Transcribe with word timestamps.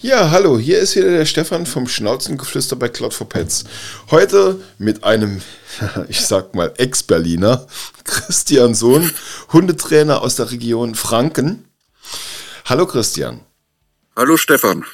Ja, 0.00 0.30
hallo, 0.30 0.56
hier 0.56 0.78
ist 0.78 0.94
wieder 0.94 1.10
der 1.10 1.24
Stefan 1.26 1.66
vom 1.66 1.88
Schnauzengeflüster 1.88 2.76
bei 2.76 2.88
Cloud 2.88 3.12
for 3.14 3.28
Pets. 3.28 3.64
Heute 4.12 4.60
mit 4.78 5.02
einem, 5.02 5.42
ich 6.08 6.20
sag 6.20 6.54
mal, 6.54 6.72
Ex-Berliner, 6.76 7.66
Christian 8.04 8.74
Sohn, 8.74 9.10
Hundetrainer 9.52 10.22
aus 10.22 10.36
der 10.36 10.52
Region 10.52 10.94
Franken. 10.94 11.64
Hallo 12.66 12.86
Christian. 12.86 13.40
Hallo 14.14 14.36
Stefan. 14.36 14.84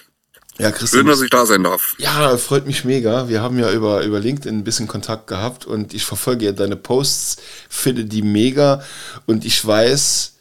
Ja, 0.58 0.70
Christian. 0.70 1.00
Schön, 1.00 1.06
dass 1.08 1.20
ich 1.20 1.30
da 1.30 1.44
sein 1.44 1.64
darf. 1.64 1.96
Ja, 1.98 2.34
freut 2.38 2.66
mich 2.66 2.84
mega. 2.84 3.28
Wir 3.28 3.42
haben 3.42 3.58
ja 3.58 3.70
über, 3.72 4.04
über 4.04 4.20
LinkedIn 4.20 4.58
ein 4.58 4.64
bisschen 4.64 4.88
Kontakt 4.88 5.26
gehabt 5.26 5.66
und 5.66 5.92
ich 5.92 6.06
verfolge 6.06 6.46
ja 6.46 6.52
deine 6.52 6.76
Posts, 6.76 7.36
finde 7.68 8.06
die 8.06 8.22
mega 8.22 8.82
und 9.26 9.44
ich 9.44 9.66
weiß, 9.66 10.37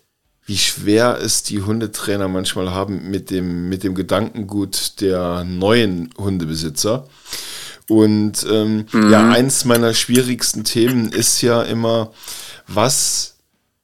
wie 0.47 0.57
schwer 0.57 1.19
es 1.21 1.43
die 1.43 1.61
Hundetrainer 1.61 2.29
manchmal 2.29 2.71
haben 2.71 3.11
mit 3.11 3.29
dem, 3.29 3.67
mit 3.67 3.83
dem 3.83 3.95
Gedankengut 3.95 5.01
der 5.01 5.43
neuen 5.43 6.09
Hundebesitzer. 6.17 7.05
Und 7.89 8.45
ähm, 8.49 8.85
mhm. 8.91 9.11
ja, 9.11 9.29
eins 9.29 9.65
meiner 9.65 9.93
schwierigsten 9.93 10.63
Themen 10.63 11.11
ist 11.11 11.41
ja 11.41 11.63
immer, 11.63 12.13
was 12.65 13.35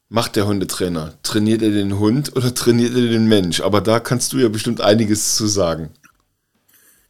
macht 0.08 0.38
der 0.38 0.48
Hundetrainer? 0.48 1.18
Trainiert 1.22 1.62
er 1.62 1.72
den 1.72 2.00
Hund 2.00 2.34
oder 2.36 2.56
trainiert 2.56 2.96
er 2.96 3.08
den 3.08 3.28
Mensch? 3.28 3.60
Aber 3.60 3.82
da 3.82 4.00
kannst 4.00 4.32
du 4.32 4.38
ja 4.38 4.48
bestimmt 4.48 4.80
einiges 4.80 5.36
zu 5.36 5.48
sagen. 5.48 5.90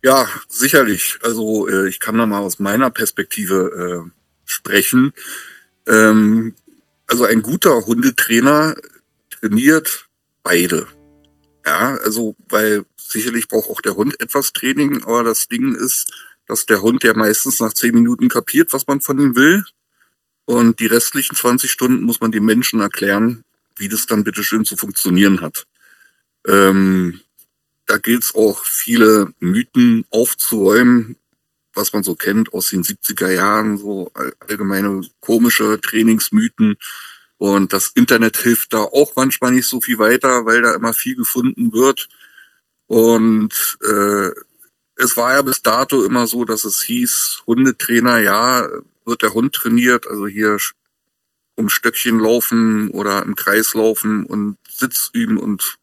Ja, 0.01 0.27
sicherlich. 0.49 1.19
Also 1.21 1.67
äh, 1.67 1.87
ich 1.87 1.99
kann 1.99 2.17
da 2.17 2.25
mal 2.25 2.39
aus 2.39 2.57
meiner 2.57 2.89
Perspektive 2.89 4.03
äh, 4.07 4.09
sprechen. 4.45 5.13
Ähm, 5.87 6.55
also 7.05 7.25
ein 7.25 7.43
guter 7.43 7.85
Hundetrainer 7.85 8.75
trainiert 9.43 10.07
beide. 10.41 10.87
Ja, 11.65 11.95
also, 11.97 12.35
weil 12.49 12.85
sicherlich 12.97 13.47
braucht 13.47 13.69
auch 13.69 13.81
der 13.81 13.95
Hund 13.95 14.19
etwas 14.19 14.53
Training, 14.53 15.03
aber 15.03 15.23
das 15.23 15.47
Ding 15.47 15.75
ist, 15.75 16.11
dass 16.47 16.65
der 16.65 16.81
Hund 16.81 17.03
ja 17.03 17.13
meistens 17.13 17.59
nach 17.59 17.73
zehn 17.73 17.93
Minuten 17.93 18.29
kapiert, 18.29 18.73
was 18.73 18.87
man 18.87 19.01
von 19.01 19.19
ihm 19.19 19.35
will. 19.35 19.63
Und 20.45 20.79
die 20.79 20.87
restlichen 20.87 21.35
20 21.35 21.71
Stunden 21.71 22.03
muss 22.03 22.19
man 22.19 22.31
den 22.31 22.43
Menschen 22.43 22.81
erklären, 22.81 23.43
wie 23.77 23.87
das 23.87 24.07
dann 24.07 24.23
bitteschön 24.23 24.65
zu 24.65 24.75
funktionieren 24.75 25.41
hat. 25.41 25.65
Ähm, 26.45 27.21
da 27.85 27.97
gilt 27.97 28.23
es 28.23 28.35
auch, 28.35 28.65
viele 28.65 29.33
Mythen 29.39 30.05
aufzuräumen, 30.09 31.15
was 31.73 31.93
man 31.93 32.03
so 32.03 32.15
kennt 32.15 32.53
aus 32.53 32.69
den 32.69 32.83
70er 32.83 33.31
Jahren, 33.31 33.77
so 33.77 34.11
allgemeine 34.39 35.01
komische 35.21 35.79
Trainingsmythen. 35.81 36.77
Und 37.43 37.73
das 37.73 37.91
Internet 37.93 38.37
hilft 38.37 38.71
da 38.71 38.83
auch 38.83 39.17
manchmal 39.17 39.51
nicht 39.51 39.67
so 39.67 39.81
viel 39.81 39.99
weiter, 39.99 40.45
weil 40.45 40.61
da 40.61 40.75
immer 40.75 40.93
viel 40.93 41.17
gefunden 41.17 41.73
wird. 41.73 42.07
Und 42.87 43.77
äh, 43.81 44.29
es 44.95 45.17
war 45.17 45.33
ja 45.33 45.41
bis 45.41 45.61
dato 45.61 46.05
immer 46.05 46.25
so, 46.25 46.45
dass 46.45 46.63
es 46.63 46.81
hieß, 46.83 47.43
Hundetrainer, 47.45 48.19
ja, 48.19 48.65
wird 49.03 49.23
der 49.23 49.33
Hund 49.33 49.53
trainiert, 49.53 50.07
also 50.07 50.25
hier 50.25 50.57
um 51.55 51.67
Stöckchen 51.67 52.17
laufen 52.17 52.89
oder 52.91 53.23
im 53.23 53.35
Kreis 53.35 53.73
laufen 53.73 54.25
und 54.25 54.57
Sitz 54.69 55.09
üben 55.11 55.37
und 55.37 55.79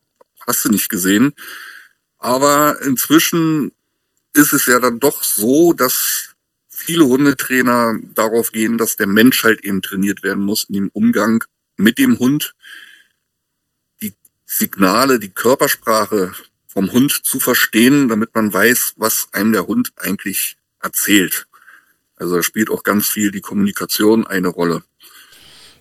hast 0.46 0.64
du 0.64 0.70
nicht 0.70 0.88
gesehen. 0.88 1.34
Aber 2.16 2.80
inzwischen 2.80 3.72
ist 4.32 4.54
es 4.54 4.64
ja 4.64 4.78
dann 4.78 4.98
doch 4.98 5.22
so, 5.22 5.74
dass 5.74 6.29
viele 6.80 7.04
Hundetrainer 7.04 7.98
darauf 8.14 8.52
gehen, 8.52 8.78
dass 8.78 8.96
der 8.96 9.06
Mensch 9.06 9.44
halt 9.44 9.60
eben 9.62 9.82
trainiert 9.82 10.22
werden 10.22 10.42
muss 10.42 10.64
in 10.64 10.74
dem 10.74 10.88
Umgang 10.92 11.44
mit 11.76 11.98
dem 11.98 12.18
Hund. 12.18 12.54
Die 14.00 14.14
Signale, 14.46 15.18
die 15.18 15.30
Körpersprache 15.30 16.32
vom 16.66 16.90
Hund 16.90 17.12
zu 17.12 17.38
verstehen, 17.38 18.08
damit 18.08 18.34
man 18.34 18.52
weiß, 18.52 18.94
was 18.96 19.28
einem 19.32 19.52
der 19.52 19.66
Hund 19.66 19.92
eigentlich 19.96 20.56
erzählt. 20.80 21.46
Also 22.16 22.36
da 22.36 22.42
spielt 22.42 22.70
auch 22.70 22.82
ganz 22.82 23.08
viel 23.08 23.30
die 23.30 23.40
Kommunikation 23.40 24.26
eine 24.26 24.48
Rolle. 24.48 24.82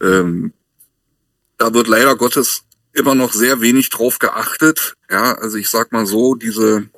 Ähm, 0.02 0.54
da 1.58 1.74
wird 1.74 1.88
leider 1.88 2.16
Gottes 2.18 2.64
immer 2.94 3.16
noch 3.16 3.34
sehr 3.34 3.62
wenig 3.62 3.90
drauf 3.90 4.20
geachtet. 4.20 4.96
Ja, 5.10 5.34
also 5.34 5.58
ich 5.58 5.70
sag 5.70 5.92
mal 5.92 6.06
so, 6.06 6.36
diese 6.36 6.90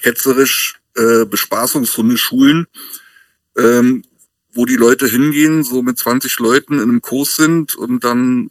ketzerisch 0.00 0.77
äh, 0.98 1.24
Bespaßungshundeschulen, 1.24 2.66
ähm, 3.56 4.02
wo 4.52 4.66
die 4.66 4.76
Leute 4.76 5.06
hingehen, 5.06 5.62
so 5.62 5.82
mit 5.82 5.98
20 5.98 6.38
Leuten 6.40 6.74
in 6.74 6.82
einem 6.82 7.00
Kurs 7.00 7.36
sind 7.36 7.74
und 7.76 8.04
dann 8.04 8.48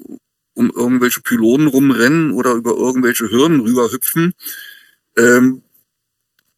um 0.54 0.72
irgendwelche 0.72 1.22
Pylonen 1.22 1.68
rumrennen 1.68 2.32
oder 2.32 2.54
über 2.54 2.72
irgendwelche 2.72 3.30
Hürden 3.30 3.60
rüberhüpfen. 3.60 4.34
Ähm, 5.16 5.62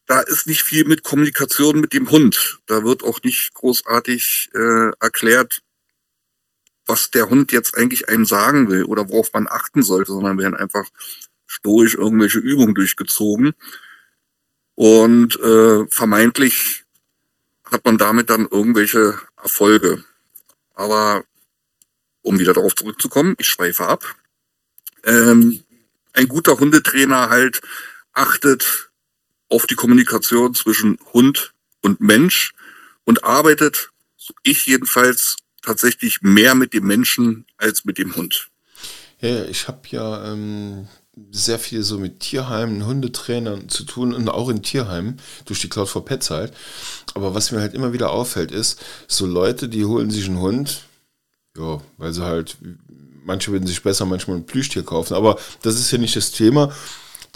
da 0.06 0.20
ist 0.20 0.46
nicht 0.46 0.62
viel 0.62 0.86
mit 0.86 1.04
Kommunikation 1.04 1.80
mit 1.80 1.92
dem 1.92 2.10
Hund. 2.10 2.60
Da 2.66 2.82
wird 2.82 3.04
auch 3.04 3.22
nicht 3.22 3.52
großartig 3.54 4.50
äh, 4.54 4.90
erklärt, 5.00 5.60
was 6.86 7.10
der 7.10 7.30
Hund 7.30 7.52
jetzt 7.52 7.76
eigentlich 7.76 8.08
einem 8.08 8.24
sagen 8.24 8.68
will 8.68 8.84
oder 8.84 9.08
worauf 9.08 9.32
man 9.32 9.46
achten 9.48 9.82
sollte, 9.82 10.12
sondern 10.12 10.38
werden 10.38 10.56
einfach 10.56 10.88
stoisch 11.46 11.94
irgendwelche 11.94 12.38
Übungen 12.38 12.74
durchgezogen. 12.74 13.54
Und 14.80 15.38
äh, 15.40 15.86
vermeintlich 15.90 16.84
hat 17.70 17.84
man 17.84 17.98
damit 17.98 18.30
dann 18.30 18.48
irgendwelche 18.50 19.20
Erfolge. 19.36 20.02
Aber 20.74 21.22
um 22.22 22.38
wieder 22.38 22.54
darauf 22.54 22.74
zurückzukommen, 22.74 23.34
ich 23.36 23.46
schweife 23.46 23.86
ab. 23.86 24.06
Ähm, 25.04 25.62
ein 26.14 26.28
guter 26.28 26.58
Hundetrainer 26.58 27.28
halt 27.28 27.60
achtet 28.14 28.90
auf 29.50 29.66
die 29.66 29.74
Kommunikation 29.74 30.54
zwischen 30.54 30.98
Hund 31.12 31.52
und 31.82 32.00
Mensch 32.00 32.52
und 33.04 33.22
arbeitet, 33.22 33.90
so 34.16 34.32
ich 34.44 34.64
jedenfalls, 34.64 35.36
tatsächlich 35.60 36.22
mehr 36.22 36.54
mit 36.54 36.72
dem 36.72 36.86
Menschen 36.86 37.44
als 37.58 37.84
mit 37.84 37.98
dem 37.98 38.16
Hund. 38.16 38.48
Ja, 39.20 39.44
ich 39.44 39.68
habe 39.68 39.82
ja 39.88 40.32
ähm, 40.32 40.88
sehr 41.32 41.58
viel 41.58 41.82
so 41.82 41.98
mit 41.98 42.20
Tierheimen, 42.20 42.86
Hundetrainern 42.86 43.68
zu 43.68 43.84
tun 43.84 44.14
und 44.14 44.28
auch 44.28 44.48
in 44.48 44.62
Tierheimen 44.62 45.20
durch 45.44 45.60
die 45.60 45.68
Cloud 45.68 45.88
for 45.88 46.04
Pets 46.04 46.30
halt. 46.30 46.52
Aber 47.14 47.34
was 47.34 47.50
mir 47.50 47.60
halt 47.60 47.74
immer 47.74 47.92
wieder 47.92 48.10
auffällt, 48.10 48.52
ist, 48.52 48.80
so 49.08 49.26
Leute, 49.26 49.68
die 49.68 49.84
holen 49.84 50.10
sich 50.10 50.26
einen 50.26 50.40
Hund, 50.40 50.84
ja, 51.56 51.80
weil 51.98 52.12
sie 52.12 52.24
halt, 52.24 52.56
manche 53.24 53.50
würden 53.50 53.66
sich 53.66 53.82
besser 53.82 54.06
manchmal 54.06 54.36
ein 54.36 54.46
Plüschtier 54.46 54.84
kaufen, 54.84 55.14
aber 55.14 55.38
das 55.62 55.78
ist 55.78 55.90
ja 55.90 55.98
nicht 55.98 56.16
das 56.16 56.32
Thema. 56.32 56.72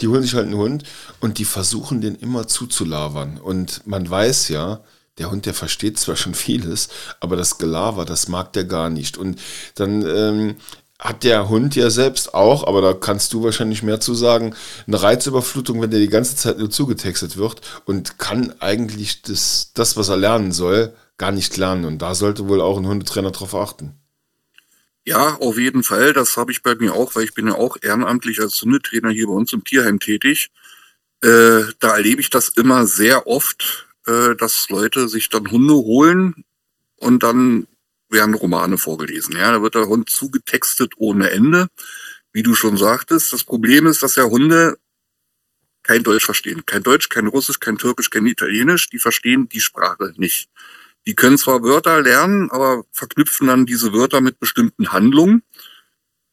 Die 0.01 0.07
holen 0.07 0.23
sich 0.23 0.33
halt 0.33 0.45
einen 0.45 0.57
Hund 0.57 0.83
und 1.21 1.37
die 1.37 1.45
versuchen 1.45 2.01
den 2.01 2.15
immer 2.15 2.47
zuzulabern. 2.47 3.37
Und 3.37 3.85
man 3.87 4.09
weiß 4.09 4.49
ja, 4.49 4.83
der 5.17 5.31
Hund, 5.31 5.45
der 5.45 5.53
versteht 5.53 5.97
zwar 5.97 6.17
schon 6.17 6.33
vieles, 6.33 6.89
aber 7.21 7.37
das 7.37 7.57
Gelaber, 7.57 8.03
das 8.03 8.27
mag 8.27 8.51
der 8.53 8.65
gar 8.65 8.89
nicht. 8.89 9.17
Und 9.17 9.39
dann 9.75 10.05
ähm, 10.05 10.55
hat 10.99 11.23
der 11.23 11.49
Hund 11.49 11.75
ja 11.75 11.89
selbst 11.89 12.33
auch, 12.33 12.65
aber 12.65 12.81
da 12.81 12.93
kannst 12.93 13.33
du 13.33 13.43
wahrscheinlich 13.43 13.83
mehr 13.83 13.99
zu 13.99 14.13
sagen, 14.13 14.55
eine 14.87 15.01
Reizüberflutung, 15.01 15.81
wenn 15.81 15.91
der 15.91 15.99
die 15.99 16.09
ganze 16.09 16.35
Zeit 16.35 16.57
nur 16.57 16.69
zugetextet 16.69 17.37
wird 17.37 17.61
und 17.85 18.17
kann 18.17 18.53
eigentlich 18.59 19.21
das, 19.21 19.71
das, 19.73 19.97
was 19.97 20.09
er 20.09 20.17
lernen 20.17 20.51
soll, 20.51 20.93
gar 21.17 21.31
nicht 21.31 21.57
lernen. 21.57 21.85
Und 21.85 22.01
da 22.01 22.15
sollte 22.15 22.47
wohl 22.47 22.61
auch 22.61 22.77
ein 22.77 22.87
Hundetrainer 22.87 23.31
drauf 23.31 23.53
achten. 23.55 23.93
Ja, 25.03 25.35
auf 25.35 25.57
jeden 25.57 25.83
Fall. 25.83 26.13
Das 26.13 26.37
habe 26.37 26.51
ich 26.51 26.63
bei 26.63 26.75
mir 26.75 26.93
auch, 26.93 27.15
weil 27.15 27.25
ich 27.25 27.33
bin 27.33 27.47
ja 27.47 27.53
auch 27.53 27.77
ehrenamtlich 27.81 28.39
als 28.41 28.61
Hundetrainer 28.61 29.11
hier 29.11 29.27
bei 29.27 29.33
uns 29.33 29.53
im 29.53 29.63
Tierheim 29.63 29.99
tätig. 29.99 30.49
Äh, 31.21 31.63
da 31.79 31.95
erlebe 31.95 32.21
ich 32.21 32.29
das 32.29 32.49
immer 32.49 32.87
sehr 32.87 33.27
oft, 33.27 33.87
äh, 34.07 34.35
dass 34.35 34.69
Leute 34.69 35.07
sich 35.07 35.29
dann 35.29 35.51
Hunde 35.51 35.75
holen 35.75 36.43
und 36.97 37.21
dann 37.21 37.67
werden 38.09 38.35
Romane 38.35 38.77
vorgelesen. 38.77 39.35
Ja, 39.35 39.51
da 39.51 39.61
wird 39.61 39.75
der 39.75 39.87
Hund 39.87 40.09
zugetextet 40.09 40.93
ohne 40.97 41.31
Ende. 41.31 41.67
Wie 42.33 42.43
du 42.43 42.53
schon 42.55 42.77
sagtest, 42.77 43.31
das 43.33 43.43
Problem 43.43 43.87
ist, 43.87 44.03
dass 44.03 44.15
ja 44.15 44.23
Hunde 44.23 44.77
kein 45.83 46.03
Deutsch 46.03 46.25
verstehen. 46.25 46.65
Kein 46.65 46.83
Deutsch, 46.83 47.09
kein 47.09 47.27
Russisch, 47.27 47.59
kein 47.59 47.77
Türkisch, 47.77 48.09
kein 48.09 48.25
Italienisch. 48.25 48.89
Die 48.89 48.99
verstehen 48.99 49.47
die 49.49 49.61
Sprache 49.61 50.13
nicht. 50.17 50.49
Die 51.07 51.13
können 51.15 51.37
zwar 51.37 51.63
Wörter 51.63 52.01
lernen, 52.01 52.49
aber 52.49 52.83
verknüpfen 52.91 53.47
dann 53.47 53.65
diese 53.65 53.93
Wörter 53.93 54.21
mit 54.21 54.39
bestimmten 54.39 54.91
Handlungen. 54.91 55.43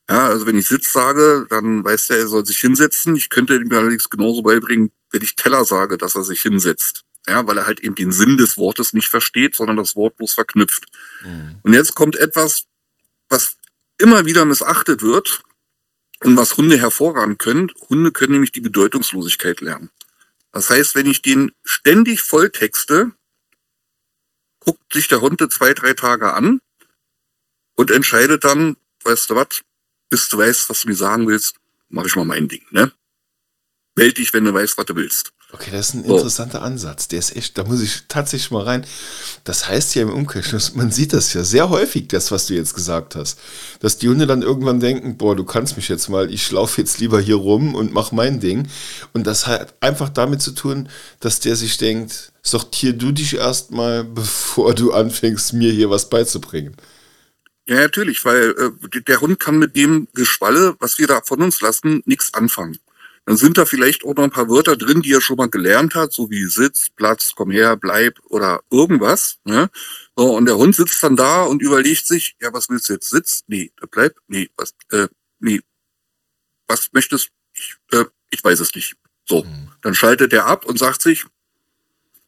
Ja, 0.08 0.28
also 0.28 0.46
wenn 0.46 0.58
ich 0.58 0.66
Sitz 0.66 0.92
sage, 0.92 1.46
dann 1.50 1.84
weiß 1.84 2.08
der, 2.08 2.18
er 2.18 2.28
soll 2.28 2.46
sich 2.46 2.58
hinsetzen. 2.58 3.14
Ich 3.14 3.28
könnte 3.28 3.56
ihm 3.56 3.70
allerdings 3.72 4.10
genauso 4.10 4.42
beibringen, 4.42 4.90
wenn 5.10 5.22
ich 5.22 5.36
Teller 5.36 5.64
sage, 5.64 5.98
dass 5.98 6.16
er 6.16 6.24
sich 6.24 6.40
hinsetzt. 6.42 7.04
Ja, 7.26 7.46
weil 7.46 7.58
er 7.58 7.66
halt 7.66 7.80
eben 7.80 7.94
den 7.94 8.10
Sinn 8.10 8.36
des 8.36 8.56
Wortes 8.56 8.92
nicht 8.92 9.08
versteht, 9.08 9.54
sondern 9.54 9.76
das 9.76 9.94
Wort 9.94 10.16
bloß 10.16 10.34
verknüpft. 10.34 10.86
Mhm. 11.24 11.60
Und 11.62 11.72
jetzt 11.72 11.94
kommt 11.94 12.16
etwas, 12.16 12.64
was 13.28 13.56
immer 13.98 14.26
wieder 14.26 14.44
missachtet 14.44 15.02
wird 15.02 15.42
und 16.20 16.36
was 16.36 16.56
Hunde 16.56 16.78
hervorragend 16.78 17.38
können. 17.38 17.70
Hunde 17.88 18.10
können 18.10 18.32
nämlich 18.32 18.52
die 18.52 18.60
Bedeutungslosigkeit 18.60 19.60
lernen. 19.60 19.90
Das 20.50 20.68
heißt, 20.68 20.94
wenn 20.94 21.06
ich 21.06 21.22
den 21.22 21.52
ständig 21.64 22.20
volltexte, 22.22 23.12
guckt 24.60 24.92
sich 24.92 25.08
der 25.08 25.20
Hund 25.20 25.40
zwei, 25.52 25.74
drei 25.74 25.94
Tage 25.94 26.32
an 26.34 26.60
und 27.74 27.90
entscheidet 27.90 28.44
dann, 28.44 28.76
weißt 29.04 29.30
du 29.30 29.36
was, 29.36 29.62
bis 30.08 30.28
du 30.28 30.38
weißt, 30.38 30.68
was 30.68 30.82
du 30.82 30.88
mir 30.88 30.94
sagen 30.94 31.26
willst, 31.26 31.56
mache 31.88 32.06
ich 32.06 32.16
mal 32.16 32.24
mein 32.24 32.48
Ding, 32.48 32.64
ne? 32.70 32.92
Meld 33.94 34.18
dich, 34.18 34.32
wenn 34.32 34.44
du 34.44 34.54
weißt, 34.54 34.78
was 34.78 34.86
du 34.86 34.96
willst. 34.96 35.32
Okay, 35.54 35.70
das 35.70 35.90
ist 35.90 35.94
ein 35.94 36.04
interessanter 36.04 36.60
so. 36.60 36.64
Ansatz. 36.64 37.08
Der 37.08 37.18
ist 37.18 37.36
echt, 37.36 37.58
da 37.58 37.64
muss 37.64 37.82
ich 37.82 38.04
tatsächlich 38.08 38.50
mal 38.50 38.62
rein. 38.62 38.86
Das 39.44 39.68
heißt 39.68 39.94
ja 39.94 40.02
im 40.02 40.10
Umkehrschluss, 40.10 40.74
man 40.74 40.90
sieht 40.90 41.12
das 41.12 41.34
ja 41.34 41.44
sehr 41.44 41.68
häufig, 41.68 42.08
das, 42.08 42.30
was 42.30 42.46
du 42.46 42.54
jetzt 42.54 42.74
gesagt 42.74 43.16
hast. 43.16 43.38
Dass 43.80 43.98
die 43.98 44.08
Hunde 44.08 44.26
dann 44.26 44.40
irgendwann 44.40 44.80
denken, 44.80 45.18
boah, 45.18 45.36
du 45.36 45.44
kannst 45.44 45.76
mich 45.76 45.90
jetzt 45.90 46.08
mal, 46.08 46.32
ich 46.32 46.50
laufe 46.50 46.80
jetzt 46.80 47.00
lieber 47.00 47.20
hier 47.20 47.36
rum 47.36 47.74
und 47.74 47.92
mach 47.92 48.12
mein 48.12 48.40
Ding. 48.40 48.66
Und 49.12 49.26
das 49.26 49.46
hat 49.46 49.74
einfach 49.80 50.08
damit 50.08 50.40
zu 50.40 50.52
tun, 50.52 50.88
dass 51.20 51.40
der 51.40 51.54
sich 51.54 51.76
denkt, 51.76 52.32
sortier 52.42 52.94
du 52.94 53.12
dich 53.12 53.34
erstmal, 53.34 54.04
bevor 54.14 54.74
du 54.74 54.92
anfängst, 54.92 55.52
mir 55.52 55.70
hier 55.70 55.90
was 55.90 56.08
beizubringen. 56.08 56.74
Ja, 57.66 57.76
natürlich, 57.76 58.24
weil 58.24 58.54
äh, 58.58 59.00
der 59.02 59.20
Hund 59.20 59.38
kann 59.38 59.58
mit 59.58 59.76
dem 59.76 60.08
Geschwalle, 60.14 60.76
was 60.80 60.98
wir 60.98 61.06
da 61.06 61.20
von 61.22 61.42
uns 61.42 61.60
lassen, 61.60 62.02
nichts 62.06 62.32
anfangen. 62.32 62.78
Dann 63.24 63.36
sind 63.36 63.56
da 63.56 63.64
vielleicht 63.64 64.04
auch 64.04 64.14
noch 64.14 64.24
ein 64.24 64.30
paar 64.30 64.48
Wörter 64.48 64.76
drin, 64.76 65.00
die 65.00 65.12
er 65.12 65.20
schon 65.20 65.36
mal 65.36 65.48
gelernt 65.48 65.94
hat, 65.94 66.12
so 66.12 66.30
wie 66.30 66.44
Sitz, 66.44 66.90
Platz, 66.90 67.32
komm 67.36 67.52
her, 67.52 67.76
bleib 67.76 68.18
oder 68.24 68.62
irgendwas. 68.70 69.38
Ne? 69.44 69.70
So, 70.16 70.36
und 70.36 70.46
der 70.46 70.56
Hund 70.56 70.74
sitzt 70.74 71.02
dann 71.02 71.14
da 71.14 71.42
und 71.42 71.62
überlegt 71.62 72.06
sich, 72.06 72.34
ja, 72.40 72.52
was 72.52 72.68
willst 72.68 72.88
du 72.88 72.94
jetzt? 72.94 73.10
Sitz? 73.10 73.44
Nee, 73.46 73.70
bleib? 73.90 74.16
Nee, 74.26 74.50
was, 74.56 74.74
äh, 74.90 75.06
nee. 75.38 75.60
Was 76.66 76.92
möchtest 76.92 77.30
ich, 77.54 77.76
äh, 77.92 78.04
ich 78.30 78.42
weiß 78.42 78.58
es 78.58 78.74
nicht. 78.74 78.96
So, 79.28 79.44
mhm. 79.44 79.68
dann 79.82 79.94
schaltet 79.94 80.32
er 80.32 80.46
ab 80.46 80.64
und 80.64 80.78
sagt 80.78 81.02
sich, 81.02 81.24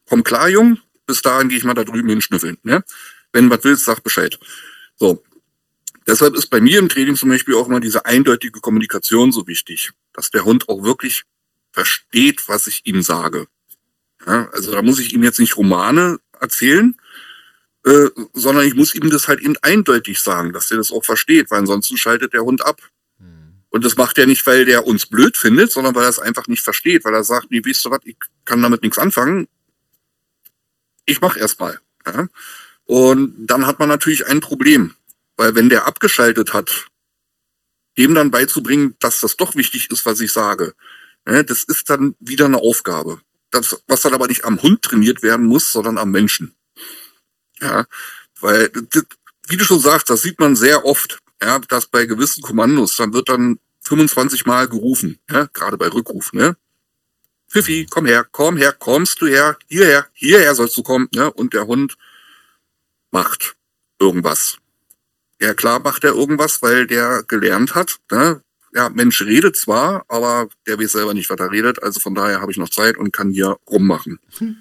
komm 0.08 0.23
klar, 0.23 0.49
Jung, 0.49 0.79
bis 1.06 1.23
dahin 1.23 1.49
gehe 1.49 1.58
ich 1.58 1.64
mal 1.64 1.75
da 1.75 1.82
drüben 1.82 2.08
hinschnüffeln. 2.08 2.58
Ne? 2.62 2.85
Wenn 3.32 3.49
du 3.49 3.56
was 3.56 3.64
willst, 3.64 3.85
sag 3.85 4.05
Bescheid. 4.05 4.38
So, 4.97 5.25
Deshalb 6.06 6.35
ist 6.35 6.49
bei 6.49 6.61
mir 6.61 6.79
im 6.79 6.88
Training 6.88 7.17
zum 7.17 7.31
Beispiel 7.31 7.55
auch 7.55 7.67
immer 7.67 7.81
diese 7.81 8.05
eindeutige 8.05 8.61
Kommunikation 8.61 9.32
so 9.32 9.47
wichtig, 9.47 9.90
dass 10.14 10.31
der 10.31 10.44
Hund 10.44 10.69
auch 10.69 10.82
wirklich 10.82 11.25
versteht, 11.72 12.49
was 12.49 12.66
ich 12.66 12.82
ihm 12.87 13.02
sage. 13.02 13.46
Ja, 14.26 14.49
also 14.52 14.72
da 14.72 14.81
muss 14.81 14.99
ich 15.00 15.12
ihm 15.12 15.22
jetzt 15.22 15.40
nicht 15.40 15.56
Romane 15.56 16.19
erzählen, 16.40 16.96
äh, 17.84 18.08
sondern 18.32 18.66
ich 18.66 18.75
muss 18.75 18.94
ihm 18.94 19.11
das 19.11 19.28
halt 19.28 19.40
eben 19.40 19.56
eindeutig 19.61 20.20
sagen, 20.20 20.52
dass 20.52 20.70
er 20.70 20.78
das 20.78 20.90
auch 20.90 21.05
versteht, 21.05 21.50
weil 21.50 21.58
ansonsten 21.58 21.99
schaltet 21.99 22.32
der 22.32 22.43
Hund 22.43 22.64
ab. 22.64 22.81
Hm. 23.19 23.61
Und 23.69 23.84
das 23.84 23.96
macht 23.96 24.16
er 24.16 24.26
nicht, 24.26 24.46
weil 24.46 24.64
der 24.64 24.87
uns 24.87 25.06
blöd 25.06 25.37
findet, 25.37 25.70
sondern 25.72 25.94
weil 25.94 26.05
er 26.05 26.08
es 26.08 26.19
einfach 26.19 26.46
nicht 26.46 26.62
versteht, 26.62 27.05
weil 27.05 27.14
er 27.14 27.25
sagt, 27.25 27.50
nee, 27.50 27.62
weißt 27.62 27.84
du 27.84 27.90
was, 27.90 28.00
ich 28.05 28.16
kann 28.44 28.62
damit 28.62 28.82
nichts 28.82 28.99
anfangen. 28.99 29.49
Ich 31.05 31.20
mach 31.20 31.37
erst 31.37 31.61
mal. 31.61 31.78
Ja? 32.06 32.28
Und 32.87 33.34
dann 33.46 33.66
hat 33.66 33.78
man 33.78 33.88
natürlich 33.88 34.26
ein 34.26 34.40
Problem. 34.40 34.94
Weil 35.37 35.55
wenn 35.55 35.69
der 35.69 35.87
abgeschaltet 35.87 36.52
hat, 36.52 36.87
dem 37.96 38.14
dann 38.14 38.31
beizubringen, 38.31 38.96
dass 39.00 39.20
das 39.20 39.37
doch 39.37 39.55
wichtig 39.55 39.91
ist, 39.91 40.06
was 40.06 40.20
ich 40.20 40.32
sage, 40.32 40.75
ne, 41.26 41.44
das 41.44 41.64
ist 41.64 41.91
dann 41.91 42.14
wieder 42.20 42.46
eine 42.46 42.58
Aufgabe. 42.58 43.20
Das, 43.50 43.82
was 43.87 44.02
dann 44.02 44.14
aber 44.14 44.26
nicht 44.26 44.44
am 44.44 44.61
Hund 44.61 44.82
trainiert 44.82 45.23
werden 45.23 45.46
muss, 45.46 45.70
sondern 45.73 45.99
am 45.99 46.11
Menschen. 46.11 46.55
Ja, 47.61 47.87
weil, 48.41 48.70
wie 49.49 49.56
du 49.56 49.64
schon 49.64 49.81
sagst, 49.81 50.11
das 50.11 50.23
sieht 50.23 50.41
man 50.41 50.56
sehr 50.56 50.85
oft, 50.85 51.20
ja, 51.41 51.58
dass 51.61 51.87
bei 51.87 52.06
gewissen 52.06 52.43
Kommandos, 52.43 52.96
dann 52.96 53.12
wird 53.12 53.29
dann 53.29 53.58
25 53.82 54.47
Mal 54.47 54.69
gerufen, 54.69 55.20
ja, 55.31 55.49
gerade 55.52 55.76
bei 55.76 55.88
Rückruf, 55.88 56.32
ne? 56.32 56.56
Pfiffi, 57.49 57.87
komm 57.88 58.06
her, 58.06 58.26
komm 58.32 58.56
her, 58.56 58.73
kommst 58.73 59.20
du 59.20 59.26
her, 59.26 59.56
hierher, 59.69 60.08
hierher 60.12 60.55
sollst 60.55 60.76
du 60.76 60.82
kommen, 60.82 61.08
ne? 61.14 61.32
Und 61.32 61.55
der 61.55 61.67
Hund 61.67 61.97
macht 63.11 63.55
irgendwas. 64.00 64.58
Ja, 65.44 65.52
klar 65.52 65.79
macht 65.81 66.05
er 66.05 66.14
irgendwas, 66.14 66.62
weil 66.62 66.87
der 66.87 67.23
gelernt 67.23 67.75
hat. 67.75 67.99
Ne? 68.11 68.41
Ja, 68.73 68.88
Mensch 68.88 69.20
redet 69.20 69.58
zwar, 69.58 70.06
aber 70.08 70.49
der 70.67 70.79
weiß 70.79 70.93
selber 70.93 71.12
nicht, 71.12 71.29
was 71.29 71.38
er 71.38 71.50
redet. 71.50 71.82
Also 71.82 72.00
von 72.00 72.14
daher 72.14 72.41
habe 72.41 72.50
ich 72.50 72.56
noch 72.56 72.70
Zeit 72.70 72.96
und 72.96 73.12
kann 73.12 73.31
hier 73.31 73.58
rummachen. 73.69 74.19
Hm. 74.38 74.56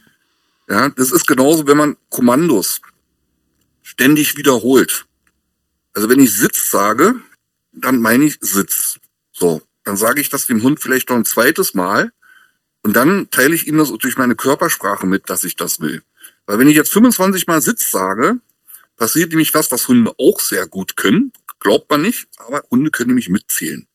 Ja, 0.68 0.90
das 0.90 1.14
ist 1.14 1.26
genauso, 1.26 1.68
wenn 1.68 1.78
man 1.78 1.96
Kommandos 2.10 2.82
ständig 3.82 4.36
wiederholt. 4.36 5.06
Also 5.94 6.10
wenn 6.10 6.20
ich 6.20 6.36
Sitz 6.36 6.70
sage, 6.70 7.16
dann 7.72 8.02
meine 8.02 8.26
ich 8.26 8.38
Sitz. 8.42 9.00
So, 9.32 9.62
dann 9.86 9.96
sage 9.96 10.20
ich 10.20 10.30
das 10.30 10.48
dem 10.48 10.64
Hund 10.64 10.82
vielleicht 10.82 11.10
noch 11.10 11.16
ein 11.16 11.24
zweites 11.24 11.74
Mal 11.74 12.12
und 12.82 12.94
dann 12.94 13.30
teile 13.32 13.56
ich 13.56 13.68
ihm 13.68 13.78
das 13.78 13.90
durch 13.90 14.18
meine 14.18 14.36
Körpersprache 14.36 15.08
mit, 15.08 15.30
dass 15.30 15.46
ich 15.46 15.56
das 15.56 15.80
will. 15.80 16.04
Weil 16.46 16.60
wenn 16.60 16.68
ich 16.68 16.76
jetzt 16.76 16.92
25 16.92 17.48
Mal 17.48 17.62
Sitz 17.62 17.90
sage, 17.90 18.42
passiert 19.04 19.32
nämlich 19.32 19.54
was, 19.54 19.70
was 19.70 19.90
Hunde 19.90 20.14
auch 20.18 20.40
sehr 20.40 20.66
gut 20.66 20.96
können. 20.96 21.34
Glaubt 21.60 21.90
man 21.90 22.04
nicht, 22.04 22.30
aber 22.38 22.64
Hunde 22.72 22.90
können 22.90 23.10
nämlich 23.10 23.28
mitzählen. 23.28 23.86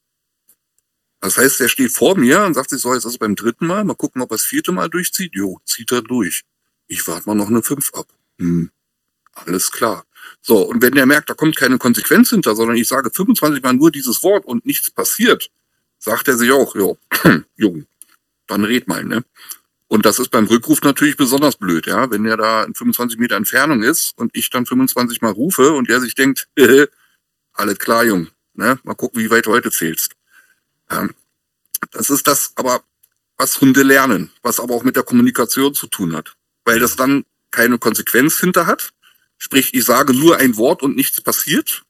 Das 1.23 1.39
heißt, 1.39 1.63
er 1.63 1.71
steht 1.71 1.93
vor 1.93 2.15
mir 2.19 2.43
und 2.43 2.53
sagt 2.53 2.69
sich 2.69 2.83
so, 2.83 2.93
jetzt 2.93 3.07
ist 3.07 3.13
es 3.13 3.19
beim 3.19 3.35
dritten 3.35 3.67
Mal, 3.67 3.85
mal 3.85 3.95
gucken, 3.95 4.21
ob 4.21 4.31
er 4.31 4.37
das 4.37 4.45
vierte 4.45 4.71
Mal 4.71 4.91
durchzieht. 4.91 5.35
Jo, 5.35 5.63
zieht 5.65 5.93
er 5.93 6.03
durch. 6.03 6.43
Ich 6.89 7.09
warte 7.09 7.27
mal 7.27 7.35
noch 7.35 7.49
eine 7.49 7.63
fünf 7.63 7.91
ab. 7.95 8.07
Hm, 8.39 8.71
alles 9.33 9.73
klar. 9.73 10.05
So, 10.43 10.61
und 10.69 10.83
wenn 10.83 10.95
er 10.95 11.07
merkt, 11.07 11.31
da 11.31 11.35
kommt 11.35 11.57
keine 11.57 11.79
Konsequenz 11.79 12.29
hinter, 12.29 12.55
sondern 12.55 12.77
ich 12.77 12.87
sage 12.87 13.11
25 13.11 13.63
Mal 13.63 13.73
nur 13.73 13.91
dieses 13.91 14.23
Wort 14.23 14.45
und 14.45 14.67
nichts 14.67 14.91
passiert, 14.91 15.51
sagt 15.99 16.29
er 16.29 16.37
sich 16.37 16.53
auch, 16.53 16.75
jo, 16.75 16.99
Jung, 17.57 17.87
dann 18.47 18.63
red 18.65 18.87
mal, 18.89 19.05
ne? 19.05 19.25
Und 19.89 20.05
das 20.05 20.19
ist 20.19 20.29
beim 20.29 20.47
Rückruf 20.47 20.83
natürlich 20.83 21.17
besonders 21.17 21.57
blöd, 21.57 21.87
ja. 21.87 22.11
Wenn 22.11 22.27
er 22.27 22.37
da 22.37 22.63
in 22.65 22.75
25 22.75 23.19
Meter 23.19 23.37
Entfernung 23.37 23.83
ist 23.83 24.17
und 24.19 24.37
ich 24.37 24.51
dann 24.51 24.67
25 24.67 25.23
Mal 25.23 25.33
rufe 25.33 25.73
und 25.73 25.89
er 25.89 26.01
sich 26.01 26.15
denkt, 26.15 26.49
alles 27.55 27.79
klar, 27.79 28.05
Jung, 28.05 28.29
ne? 28.55 28.79
Mal 28.83 28.95
gucken, 28.95 29.21
wie 29.21 29.31
weit 29.31 29.47
du 29.47 29.51
heute 29.51 29.71
zählst. 29.71 30.13
Ja. 30.91 31.09
Das 31.93 32.11
ist 32.11 32.27
das, 32.27 32.53
aber 32.57 32.83
was 33.37 33.61
Hunde 33.61 33.83
lernen, 33.83 34.31
was 34.43 34.61
aber 34.61 34.75
auch 34.75 34.83
mit 34.83 34.97
der 34.97 35.05
Kommunikation 35.05 35.73
zu 35.73 35.87
tun 35.87 36.15
hat. 36.15 36.37
Weil 36.65 36.81
das 36.81 36.97
dann 36.97 37.25
keine 37.51 37.79
Konsequenz 37.79 38.39
hinter 38.41 38.67
hat. 38.67 38.93
Sprich, 39.39 39.73
ich 39.73 39.85
sage 39.85 40.13
nur 40.13 40.37
ein 40.37 40.57
Wort 40.57 40.83
und 40.83 40.97
nichts 40.97 41.21
passiert. 41.21 41.85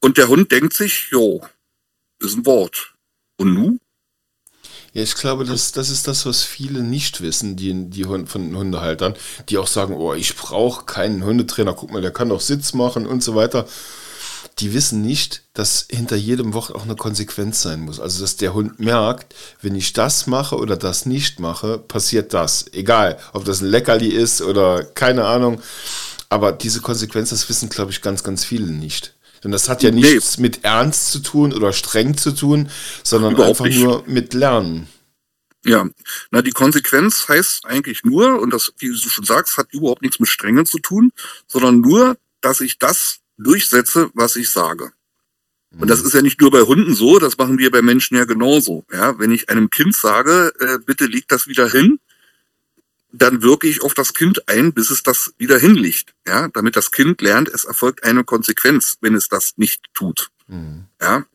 Und 0.00 0.16
der 0.16 0.28
Hund 0.28 0.50
denkt 0.50 0.72
sich, 0.72 1.08
jo, 1.10 1.46
ist 2.18 2.36
ein 2.36 2.46
Wort. 2.46 2.94
Und 3.36 3.54
nu? 3.54 3.78
Ja, 4.92 5.02
ich 5.02 5.14
glaube, 5.14 5.44
das, 5.44 5.72
das 5.72 5.88
ist 5.88 6.08
das, 6.08 6.26
was 6.26 6.42
viele 6.42 6.82
nicht 6.82 7.20
wissen, 7.20 7.54
die, 7.54 7.88
die 7.90 8.04
von 8.04 8.56
Hundehaltern, 8.56 9.14
die 9.48 9.58
auch 9.58 9.68
sagen, 9.68 9.94
oh, 9.94 10.14
ich 10.14 10.34
brauche 10.34 10.84
keinen 10.84 11.24
Hundetrainer, 11.24 11.74
guck 11.74 11.92
mal, 11.92 12.02
der 12.02 12.10
kann 12.10 12.28
doch 12.30 12.40
Sitz 12.40 12.72
machen 12.72 13.06
und 13.06 13.22
so 13.22 13.34
weiter. 13.36 13.66
Die 14.58 14.74
wissen 14.74 15.00
nicht, 15.00 15.42
dass 15.54 15.86
hinter 15.90 16.16
jedem 16.16 16.54
Wort 16.54 16.74
auch 16.74 16.82
eine 16.82 16.96
Konsequenz 16.96 17.62
sein 17.62 17.80
muss. 17.80 18.00
Also, 18.00 18.20
dass 18.20 18.36
der 18.36 18.52
Hund 18.52 18.80
merkt, 18.80 19.34
wenn 19.62 19.76
ich 19.76 19.92
das 19.92 20.26
mache 20.26 20.56
oder 20.56 20.76
das 20.76 21.06
nicht 21.06 21.38
mache, 21.40 21.78
passiert 21.78 22.34
das. 22.34 22.66
Egal, 22.72 23.18
ob 23.32 23.44
das 23.44 23.60
ein 23.60 23.68
Leckerli 23.68 24.08
ist 24.08 24.42
oder 24.42 24.84
keine 24.84 25.24
Ahnung. 25.24 25.60
Aber 26.28 26.52
diese 26.52 26.80
Konsequenz, 26.80 27.30
das 27.30 27.48
wissen, 27.48 27.68
glaube 27.68 27.92
ich, 27.92 28.02
ganz, 28.02 28.22
ganz 28.22 28.44
viele 28.44 28.66
nicht. 28.72 29.14
Denn 29.42 29.50
das 29.50 29.68
hat 29.68 29.82
ja 29.82 29.90
nichts 29.90 30.36
nee. 30.36 30.42
mit 30.42 30.64
Ernst 30.64 31.12
zu 31.12 31.20
tun 31.20 31.52
oder 31.52 31.72
streng 31.72 32.16
zu 32.16 32.32
tun, 32.32 32.70
sondern 33.02 33.34
Überhaupt 33.34 33.50
einfach 33.50 33.66
nicht. 33.66 33.80
nur 33.80 34.04
mit 34.06 34.34
Lernen. 34.34 34.88
Ja, 35.64 35.86
na 36.30 36.40
die 36.40 36.52
Konsequenz 36.52 37.28
heißt 37.28 37.66
eigentlich 37.66 38.02
nur, 38.04 38.40
und 38.40 38.52
das, 38.52 38.72
wie 38.78 38.88
du 38.88 38.96
schon 38.96 39.24
sagst, 39.24 39.58
hat 39.58 39.72
überhaupt 39.72 40.02
nichts 40.02 40.18
mit 40.18 40.28
Strenge 40.28 40.64
zu 40.64 40.78
tun, 40.78 41.12
sondern 41.46 41.80
nur, 41.80 42.16
dass 42.40 42.60
ich 42.60 42.78
das 42.78 43.18
durchsetze, 43.36 44.10
was 44.14 44.36
ich 44.36 44.50
sage. 44.50 44.92
Und 45.78 45.88
das 45.88 46.00
mhm. 46.00 46.06
ist 46.06 46.14
ja 46.14 46.22
nicht 46.22 46.40
nur 46.40 46.50
bei 46.50 46.62
Hunden 46.62 46.94
so, 46.94 47.18
das 47.18 47.38
machen 47.38 47.58
wir 47.58 47.70
bei 47.70 47.82
Menschen 47.82 48.16
ja 48.16 48.24
genauso. 48.24 48.84
Ja, 48.92 49.18
wenn 49.18 49.30
ich 49.30 49.50
einem 49.50 49.70
Kind 49.70 49.94
sage, 49.94 50.52
äh, 50.58 50.78
bitte 50.84 51.06
leg 51.06 51.28
das 51.28 51.46
wieder 51.46 51.68
hin, 51.68 52.00
dann 53.12 53.42
wirke 53.42 53.66
ich 53.66 53.82
auf 53.82 53.94
das 53.94 54.14
Kind 54.14 54.48
ein, 54.48 54.72
bis 54.72 54.90
es 54.90 55.02
das 55.02 55.34
wieder 55.38 55.58
hinlegt. 55.58 56.14
Ja, 56.26 56.48
damit 56.48 56.76
das 56.76 56.92
Kind 56.92 57.20
lernt, 57.22 57.48
es 57.48 57.64
erfolgt 57.64 58.04
eine 58.04 58.24
Konsequenz, 58.24 58.98
wenn 59.00 59.14
es 59.14 59.28
das 59.28 59.54
nicht 59.56 59.82
tut. 59.94 60.30
Mhm. 60.46 60.86
Ja, 61.00 61.26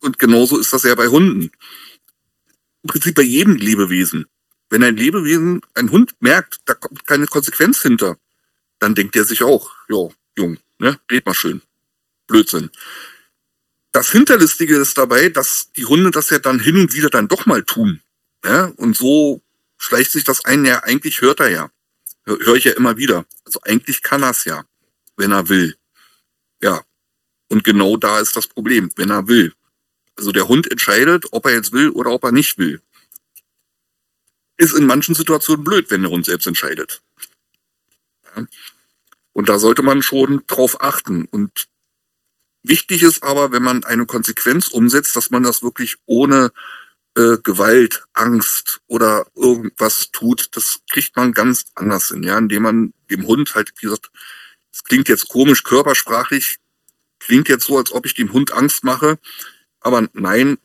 und 0.00 0.18
genauso 0.18 0.58
ist 0.58 0.72
das 0.72 0.82
ja 0.82 0.94
bei 0.94 1.08
Hunden. 1.08 1.50
Im 2.82 2.88
Prinzip 2.88 3.14
bei 3.14 3.22
jedem 3.22 3.56
Lebewesen. 3.56 4.26
Wenn 4.70 4.82
ein 4.82 4.96
Lebewesen, 4.96 5.60
ein 5.74 5.90
Hund 5.90 6.14
merkt, 6.20 6.60
da 6.64 6.74
kommt 6.74 7.06
keine 7.06 7.26
Konsequenz 7.26 7.82
hinter, 7.82 8.16
dann 8.78 8.94
denkt 8.94 9.16
er 9.16 9.24
sich 9.24 9.42
auch, 9.42 9.70
jo, 9.88 10.12
Jung, 10.36 10.58
ne, 10.78 10.98
red 11.10 11.26
mal 11.26 11.34
schön. 11.34 11.60
Blödsinn. 12.26 12.70
Das 13.92 14.12
Hinterlistige 14.12 14.76
ist 14.76 14.96
dabei, 14.96 15.28
dass 15.28 15.72
die 15.72 15.84
Hunde 15.84 16.12
das 16.12 16.30
ja 16.30 16.38
dann 16.38 16.60
hin 16.60 16.76
und 16.76 16.94
wieder 16.94 17.10
dann 17.10 17.28
doch 17.28 17.44
mal 17.46 17.64
tun. 17.64 18.00
Ja, 18.44 18.66
und 18.76 18.96
so 18.96 19.42
schleicht 19.80 20.12
sich 20.12 20.24
das 20.24 20.44
ein, 20.44 20.64
ja, 20.64 20.82
eigentlich 20.84 21.20
hört 21.22 21.40
er 21.40 21.48
ja. 21.48 21.70
Höre 22.24 22.54
ich 22.54 22.64
ja 22.64 22.72
immer 22.72 22.96
wieder. 22.96 23.24
Also 23.44 23.60
eigentlich 23.62 24.02
kann 24.02 24.22
er 24.22 24.30
es 24.30 24.44
ja, 24.44 24.64
wenn 25.16 25.32
er 25.32 25.48
will. 25.48 25.76
Ja. 26.62 26.84
Und 27.48 27.64
genau 27.64 27.96
da 27.96 28.20
ist 28.20 28.36
das 28.36 28.46
Problem, 28.46 28.92
wenn 28.96 29.10
er 29.10 29.26
will. 29.26 29.52
Also 30.16 30.30
der 30.30 30.46
Hund 30.46 30.70
entscheidet, 30.70 31.24
ob 31.32 31.46
er 31.46 31.54
jetzt 31.54 31.72
will 31.72 31.90
oder 31.90 32.10
ob 32.10 32.22
er 32.24 32.30
nicht 32.30 32.58
will. 32.58 32.80
Ist 34.58 34.74
in 34.74 34.86
manchen 34.86 35.14
Situationen 35.14 35.64
blöd, 35.64 35.90
wenn 35.90 36.02
der 36.02 36.10
Hund 36.10 36.26
selbst 36.26 36.46
entscheidet. 36.46 37.02
Ja. 38.36 38.46
Und 39.32 39.48
da 39.48 39.58
sollte 39.58 39.82
man 39.82 40.02
schon 40.02 40.44
drauf 40.46 40.82
achten. 40.82 41.24
Und 41.24 41.68
wichtig 42.62 43.02
ist 43.02 43.22
aber, 43.22 43.50
wenn 43.50 43.62
man 43.62 43.84
eine 43.84 44.04
Konsequenz 44.04 44.68
umsetzt, 44.68 45.16
dass 45.16 45.30
man 45.30 45.42
das 45.42 45.62
wirklich 45.62 45.96
ohne 46.04 46.52
äh, 47.20 47.38
Gewalt, 47.42 48.04
Angst 48.14 48.80
oder 48.86 49.26
irgendwas 49.34 50.10
tut, 50.10 50.48
das 50.56 50.80
kriegt 50.90 51.16
man 51.16 51.32
ganz 51.32 51.66
anders 51.74 52.08
hin, 52.08 52.22
ja, 52.22 52.38
indem 52.38 52.62
man 52.62 52.94
dem 53.10 53.26
Hund 53.26 53.54
halt, 53.54 53.72
wie 53.76 53.86
gesagt, 53.86 54.10
es 54.72 54.84
klingt 54.84 55.08
jetzt 55.08 55.28
komisch 55.28 55.62
körpersprachlich, 55.62 56.56
klingt 57.18 57.48
jetzt 57.48 57.66
so, 57.66 57.76
als 57.76 57.92
ob 57.92 58.06
ich 58.06 58.14
dem 58.14 58.32
Hund 58.32 58.52
Angst 58.52 58.84
mache, 58.84 59.18
aber 59.80 60.08
nein, 60.14 60.58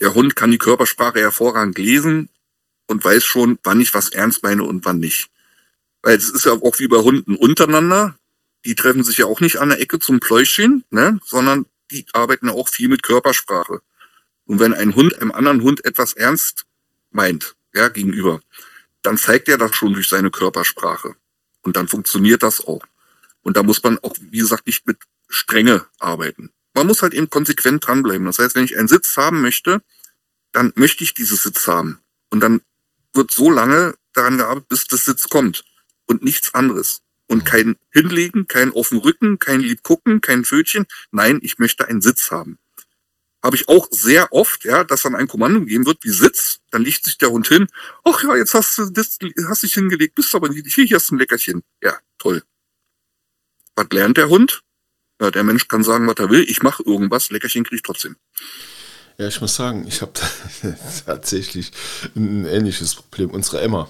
der 0.00 0.14
Hund 0.14 0.36
kann 0.36 0.52
die 0.52 0.58
Körpersprache 0.58 1.18
hervorragend 1.18 1.76
lesen 1.76 2.28
und 2.86 3.04
weiß 3.04 3.24
schon, 3.24 3.58
wann 3.64 3.80
ich 3.80 3.94
was 3.94 4.10
ernst 4.10 4.44
meine 4.44 4.62
und 4.62 4.84
wann 4.84 5.00
nicht. 5.00 5.28
Weil 6.02 6.16
es 6.16 6.30
ist 6.30 6.44
ja 6.44 6.52
auch 6.52 6.78
wie 6.78 6.88
bei 6.88 6.98
Hunden 6.98 7.34
untereinander. 7.34 8.16
Die 8.64 8.76
treffen 8.76 9.02
sich 9.02 9.18
ja 9.18 9.26
auch 9.26 9.40
nicht 9.40 9.56
an 9.56 9.70
der 9.70 9.80
Ecke 9.80 9.98
zum 9.98 10.20
Pläuschen, 10.20 10.84
ne, 10.90 11.18
sondern 11.24 11.66
die 11.90 12.06
arbeiten 12.12 12.46
ja 12.46 12.52
auch 12.52 12.68
viel 12.68 12.88
mit 12.88 13.02
Körpersprache. 13.02 13.80
Und 14.48 14.60
wenn 14.60 14.72
ein 14.72 14.94
Hund 14.94 15.20
einem 15.20 15.30
anderen 15.30 15.62
Hund 15.62 15.84
etwas 15.84 16.14
ernst 16.14 16.64
meint, 17.10 17.54
ja, 17.74 17.88
gegenüber, 17.88 18.40
dann 19.02 19.18
zeigt 19.18 19.46
er 19.48 19.58
das 19.58 19.76
schon 19.76 19.92
durch 19.92 20.08
seine 20.08 20.30
Körpersprache. 20.30 21.14
Und 21.60 21.76
dann 21.76 21.86
funktioniert 21.86 22.42
das 22.42 22.66
auch. 22.66 22.82
Und 23.42 23.58
da 23.58 23.62
muss 23.62 23.82
man 23.82 23.98
auch, 23.98 24.16
wie 24.18 24.38
gesagt, 24.38 24.66
nicht 24.66 24.86
mit 24.86 24.96
Strenge 25.28 25.84
arbeiten. 25.98 26.50
Man 26.72 26.86
muss 26.86 27.02
halt 27.02 27.12
eben 27.12 27.28
konsequent 27.28 27.86
dranbleiben. 27.86 28.24
Das 28.24 28.38
heißt, 28.38 28.54
wenn 28.54 28.64
ich 28.64 28.78
einen 28.78 28.88
Sitz 28.88 29.18
haben 29.18 29.42
möchte, 29.42 29.82
dann 30.52 30.72
möchte 30.76 31.04
ich 31.04 31.12
dieses 31.12 31.42
Sitz 31.42 31.68
haben. 31.68 32.00
Und 32.30 32.40
dann 32.40 32.62
wird 33.12 33.30
so 33.30 33.50
lange 33.50 33.96
daran 34.14 34.38
gearbeitet, 34.38 34.68
bis 34.68 34.86
das 34.86 35.04
Sitz 35.04 35.28
kommt. 35.28 35.62
Und 36.06 36.24
nichts 36.24 36.54
anderes. 36.54 37.02
Und 37.26 37.44
kein 37.44 37.76
Hinlegen, 37.90 38.48
kein 38.48 38.72
auf 38.72 38.88
dem 38.88 38.98
Rücken, 38.98 39.38
kein 39.38 39.60
Lieb 39.60 39.82
gucken, 39.82 40.22
kein 40.22 40.46
Fötchen. 40.46 40.86
Nein, 41.10 41.38
ich 41.42 41.58
möchte 41.58 41.86
einen 41.86 42.00
Sitz 42.00 42.30
haben 42.30 42.58
habe 43.42 43.56
ich 43.56 43.68
auch 43.68 43.88
sehr 43.90 44.32
oft, 44.32 44.64
ja, 44.64 44.84
dass 44.84 45.02
dann 45.02 45.14
ein 45.14 45.28
Kommando 45.28 45.60
gegeben 45.60 45.86
wird, 45.86 46.02
wie 46.02 46.10
Sitz, 46.10 46.58
dann 46.70 46.82
legt 46.82 47.04
sich 47.04 47.18
der 47.18 47.30
Hund 47.30 47.46
hin, 47.48 47.68
ach 48.04 48.22
ja, 48.24 48.36
jetzt 48.36 48.54
hast 48.54 48.78
du 48.78 48.90
das, 48.90 49.18
hast 49.48 49.62
dich 49.62 49.74
hingelegt, 49.74 50.14
bist 50.14 50.34
aber 50.34 50.48
nicht, 50.48 50.66
hier, 50.74 50.84
hier 50.84 50.96
hast 50.96 51.10
ein 51.10 51.18
Leckerchen. 51.18 51.62
Ja, 51.82 51.98
toll. 52.18 52.42
Was 53.76 53.86
lernt 53.92 54.16
der 54.16 54.28
Hund? 54.28 54.62
Ja, 55.20 55.30
der 55.30 55.44
Mensch 55.44 55.68
kann 55.68 55.84
sagen, 55.84 56.06
was 56.06 56.16
er 56.18 56.30
will, 56.30 56.44
ich 56.48 56.62
mache 56.62 56.82
irgendwas, 56.84 57.30
Leckerchen 57.30 57.64
kriege 57.64 57.76
ich 57.76 57.82
trotzdem. 57.82 58.16
Ja, 59.18 59.26
ich 59.26 59.40
muss 59.40 59.56
sagen, 59.56 59.86
ich 59.86 60.00
habe 60.00 60.12
tatsächlich 61.06 61.72
ein 62.14 62.46
ähnliches 62.46 62.94
Problem. 62.94 63.30
Unsere 63.30 63.60
Emma, 63.60 63.88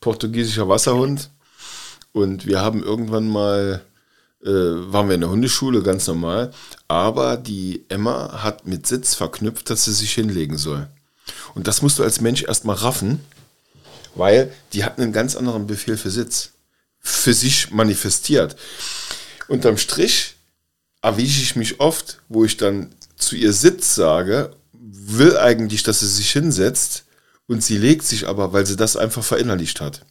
portugiesischer 0.00 0.68
Wasserhund. 0.68 1.30
Und 2.12 2.46
wir 2.46 2.60
haben 2.60 2.82
irgendwann 2.82 3.28
mal 3.28 3.84
äh, 4.42 4.48
waren 4.48 5.08
wir 5.08 5.14
in 5.14 5.20
der 5.20 5.30
Hundeschule, 5.30 5.82
ganz 5.82 6.06
normal. 6.06 6.52
Aber 6.88 7.36
die 7.36 7.84
Emma 7.88 8.42
hat 8.42 8.66
mit 8.66 8.86
Sitz 8.86 9.14
verknüpft, 9.14 9.68
dass 9.68 9.84
sie 9.84 9.92
sich 9.92 10.12
hinlegen 10.14 10.56
soll. 10.56 10.88
Und 11.54 11.66
das 11.66 11.82
musst 11.82 11.98
du 11.98 12.02
als 12.02 12.20
Mensch 12.20 12.42
erstmal 12.42 12.76
raffen, 12.76 13.20
weil 14.14 14.52
die 14.72 14.84
hat 14.84 14.98
einen 14.98 15.12
ganz 15.12 15.36
anderen 15.36 15.66
Befehl 15.66 15.98
für 15.98 16.10
Sitz. 16.10 16.52
Für 17.00 17.34
sich 17.34 17.70
manifestiert. 17.70 18.56
Unterm 19.48 19.76
Strich 19.76 20.36
erwische 21.02 21.42
ich 21.42 21.56
mich 21.56 21.80
oft, 21.80 22.20
wo 22.28 22.44
ich 22.44 22.56
dann 22.56 22.90
zu 23.16 23.36
ihr 23.36 23.52
Sitz 23.52 23.94
sage, 23.94 24.54
will 24.72 25.36
eigentlich, 25.36 25.82
dass 25.82 26.00
sie 26.00 26.08
sich 26.08 26.30
hinsetzt 26.32 27.04
und 27.46 27.62
sie 27.62 27.78
legt 27.78 28.04
sich 28.04 28.26
aber, 28.26 28.52
weil 28.52 28.66
sie 28.66 28.76
das 28.76 28.96
einfach 28.96 29.24
verinnerlicht 29.24 29.80
hat. 29.80 30.04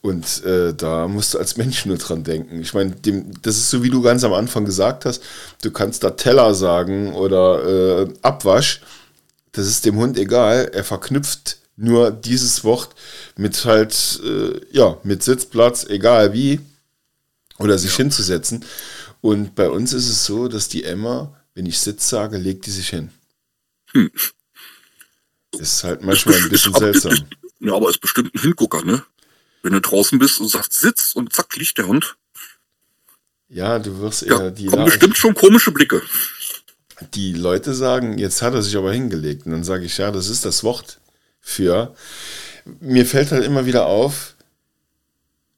Und 0.00 0.44
äh, 0.44 0.74
da 0.74 1.08
musst 1.08 1.34
du 1.34 1.38
als 1.38 1.56
Mensch 1.56 1.86
nur 1.86 1.98
dran 1.98 2.24
denken. 2.24 2.60
Ich 2.60 2.74
meine, 2.74 2.94
das 3.42 3.56
ist 3.56 3.70
so, 3.70 3.82
wie 3.82 3.90
du 3.90 4.00
ganz 4.02 4.24
am 4.24 4.32
Anfang 4.32 4.64
gesagt 4.64 5.04
hast, 5.04 5.22
du 5.62 5.70
kannst 5.70 6.04
da 6.04 6.10
Teller 6.10 6.54
sagen 6.54 7.12
oder 7.14 8.04
äh, 8.04 8.08
Abwasch. 8.22 8.80
Das 9.52 9.66
ist 9.66 9.84
dem 9.86 9.96
Hund 9.96 10.18
egal. 10.18 10.70
Er 10.72 10.84
verknüpft 10.84 11.58
nur 11.76 12.10
dieses 12.10 12.64
Wort 12.64 12.94
mit 13.36 13.64
halt, 13.64 14.20
äh, 14.24 14.60
ja, 14.70 14.98
mit 15.04 15.22
Sitzplatz, 15.22 15.84
egal 15.84 16.32
wie, 16.32 16.60
oder 17.58 17.78
sich 17.78 17.92
ja. 17.92 17.98
hinzusetzen. 17.98 18.64
Und 19.20 19.54
bei 19.54 19.68
uns 19.68 19.92
ist 19.92 20.08
es 20.08 20.24
so, 20.24 20.48
dass 20.48 20.68
die 20.68 20.84
Emma, 20.84 21.34
wenn 21.54 21.66
ich 21.66 21.78
Sitz 21.78 22.08
sage, 22.08 22.36
legt 22.36 22.66
die 22.66 22.70
sich 22.70 22.88
hin. 22.88 23.10
Hm. 23.92 24.10
Ist 25.58 25.84
halt 25.84 26.02
manchmal 26.02 26.36
ein 26.36 26.48
bisschen 26.50 26.74
seltsam. 26.74 27.14
Ja, 27.60 27.74
aber 27.74 27.90
ist 27.90 28.00
bestimmt 28.00 28.32
ein 28.36 28.40
Hingucker, 28.40 28.84
ne? 28.84 29.02
Wenn 29.62 29.72
du 29.72 29.80
draußen 29.80 30.18
bist 30.18 30.40
und 30.40 30.48
sagst, 30.48 30.74
sitz 30.74 31.12
und 31.14 31.32
zack, 31.32 31.54
liegt 31.56 31.78
der 31.78 31.86
Hund. 31.86 32.16
Ja, 33.48 33.78
du 33.78 33.98
wirst 34.00 34.22
eher 34.22 34.44
ja, 34.44 34.50
die. 34.50 34.66
Kommen 34.66 34.84
bestimmt 34.84 35.16
schon 35.16 35.34
komische 35.34 35.72
Blicke. 35.72 36.02
Die 37.14 37.32
Leute 37.32 37.74
sagen, 37.74 38.18
jetzt 38.18 38.42
hat 38.42 38.54
er 38.54 38.62
sich 38.62 38.76
aber 38.76 38.92
hingelegt. 38.92 39.46
Und 39.46 39.52
dann 39.52 39.64
sage 39.64 39.84
ich, 39.84 39.98
ja, 39.98 40.10
das 40.10 40.28
ist 40.28 40.44
das 40.44 40.62
Wort 40.64 40.98
für. 41.40 41.94
Mir 42.80 43.06
fällt 43.06 43.32
halt 43.32 43.44
immer 43.44 43.66
wieder 43.66 43.86
auf, 43.86 44.34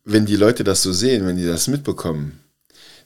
wenn 0.04 0.26
die 0.26 0.36
Leute 0.36 0.64
das 0.64 0.82
so 0.82 0.92
sehen, 0.92 1.26
wenn 1.26 1.36
die 1.36 1.46
das 1.46 1.68
mitbekommen. 1.68 2.40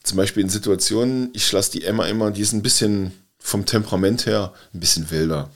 Zum 0.02 0.18
Beispiel 0.18 0.42
in 0.42 0.50
Situationen, 0.50 1.30
ich 1.32 1.50
lasse 1.50 1.72
die 1.72 1.84
Emma 1.84 2.06
immer, 2.06 2.30
die 2.30 2.42
ist 2.42 2.52
ein 2.52 2.62
bisschen 2.62 3.12
vom 3.38 3.64
Temperament 3.64 4.26
her 4.26 4.52
ein 4.74 4.80
bisschen 4.80 5.10
wilder. 5.10 5.50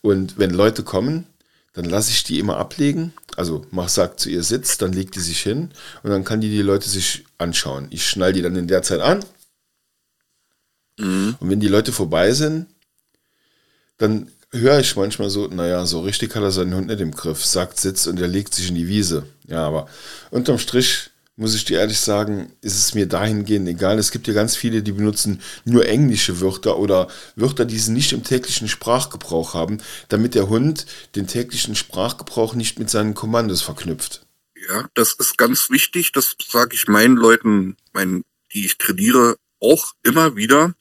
Und 0.00 0.38
wenn 0.38 0.50
Leute 0.50 0.82
kommen, 0.82 1.26
dann 1.74 1.84
lasse 1.84 2.10
ich 2.10 2.24
die 2.24 2.38
immer 2.38 2.56
ablegen. 2.56 3.12
Also 3.36 3.66
mach 3.70 3.88
sagt 3.88 4.20
zu 4.20 4.30
ihr 4.30 4.42
Sitz, 4.42 4.78
dann 4.78 4.92
legt 4.92 5.16
die 5.16 5.20
sich 5.20 5.40
hin 5.40 5.70
und 6.02 6.10
dann 6.10 6.24
kann 6.24 6.40
die 6.40 6.50
die 6.50 6.62
Leute 6.62 6.88
sich 6.88 7.24
anschauen. 7.36 7.88
Ich 7.90 8.08
schnall 8.08 8.32
die 8.32 8.42
dann 8.42 8.56
in 8.56 8.68
der 8.68 8.82
Zeit 8.82 9.00
an. 9.00 9.24
Mhm. 10.98 11.36
Und 11.40 11.50
wenn 11.50 11.60
die 11.60 11.68
Leute 11.68 11.92
vorbei 11.92 12.32
sind, 12.32 12.66
dann 13.98 14.30
höre 14.52 14.78
ich 14.78 14.94
manchmal 14.94 15.30
so, 15.30 15.48
naja, 15.48 15.84
so 15.84 16.00
richtig 16.00 16.34
hat 16.36 16.42
er 16.42 16.52
seinen 16.52 16.74
Hund 16.74 16.86
nicht 16.86 17.00
im 17.00 17.10
Griff, 17.10 17.44
sagt 17.44 17.80
Sitz 17.80 18.06
und 18.06 18.20
er 18.20 18.28
legt 18.28 18.54
sich 18.54 18.68
in 18.68 18.76
die 18.76 18.88
Wiese. 18.88 19.26
Ja, 19.48 19.66
aber 19.66 19.88
unterm 20.30 20.58
Strich 20.58 21.10
muss 21.36 21.54
ich 21.54 21.64
dir 21.64 21.80
ehrlich 21.80 21.98
sagen, 21.98 22.52
ist 22.60 22.78
es 22.78 22.94
mir 22.94 23.06
dahingehend 23.06 23.68
egal. 23.68 23.98
Es 23.98 24.12
gibt 24.12 24.28
ja 24.28 24.34
ganz 24.34 24.56
viele, 24.56 24.82
die 24.82 24.92
benutzen 24.92 25.40
nur 25.64 25.86
englische 25.86 26.40
Wörter 26.40 26.78
oder 26.78 27.08
Wörter, 27.34 27.64
die 27.64 27.78
sie 27.78 27.92
nicht 27.92 28.12
im 28.12 28.22
täglichen 28.22 28.68
Sprachgebrauch 28.68 29.54
haben, 29.54 29.78
damit 30.08 30.34
der 30.34 30.48
Hund 30.48 30.86
den 31.16 31.26
täglichen 31.26 31.74
Sprachgebrauch 31.74 32.54
nicht 32.54 32.78
mit 32.78 32.88
seinen 32.88 33.14
Kommandos 33.14 33.62
verknüpft. 33.62 34.24
Ja, 34.68 34.88
das 34.94 35.14
ist 35.14 35.36
ganz 35.36 35.70
wichtig. 35.70 36.12
Das 36.12 36.36
sage 36.48 36.74
ich 36.74 36.86
meinen 36.86 37.16
Leuten, 37.16 37.76
meinen, 37.92 38.24
die 38.52 38.64
ich 38.64 38.78
trainiere, 38.78 39.36
auch 39.60 39.92
immer 40.02 40.36
wieder. 40.36 40.74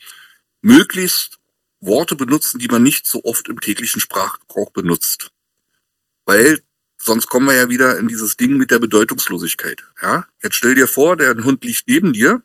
Möglichst 0.62 1.39
Worte 1.79 2.15
benutzen, 2.15 2.60
die 2.60 2.67
man 2.67 2.83
nicht 2.83 3.07
so 3.07 3.24
oft 3.24 3.50
im 3.50 3.60
täglichen 3.60 4.00
Sprachgebrauch 4.00 4.72
benutzt. 4.72 5.31
Weil 6.25 6.62
Sonst 7.05 7.27
kommen 7.27 7.48
wir 7.48 7.53
ja 7.53 7.69
wieder 7.69 7.98
in 8.00 8.07
dieses 8.07 8.38
Ding 8.38 8.55
mit 8.55 8.72
der 8.72 8.79
Bedeutungslosigkeit. 8.79 9.83
Ja? 10.01 10.25
Jetzt 10.41 10.55
stell 10.55 10.74
dir 10.74 10.88
vor, 10.88 11.17
der 11.17 11.36
Hund 11.43 11.62
liegt 11.65 11.86
neben 11.86 12.13
dir. 12.13 12.41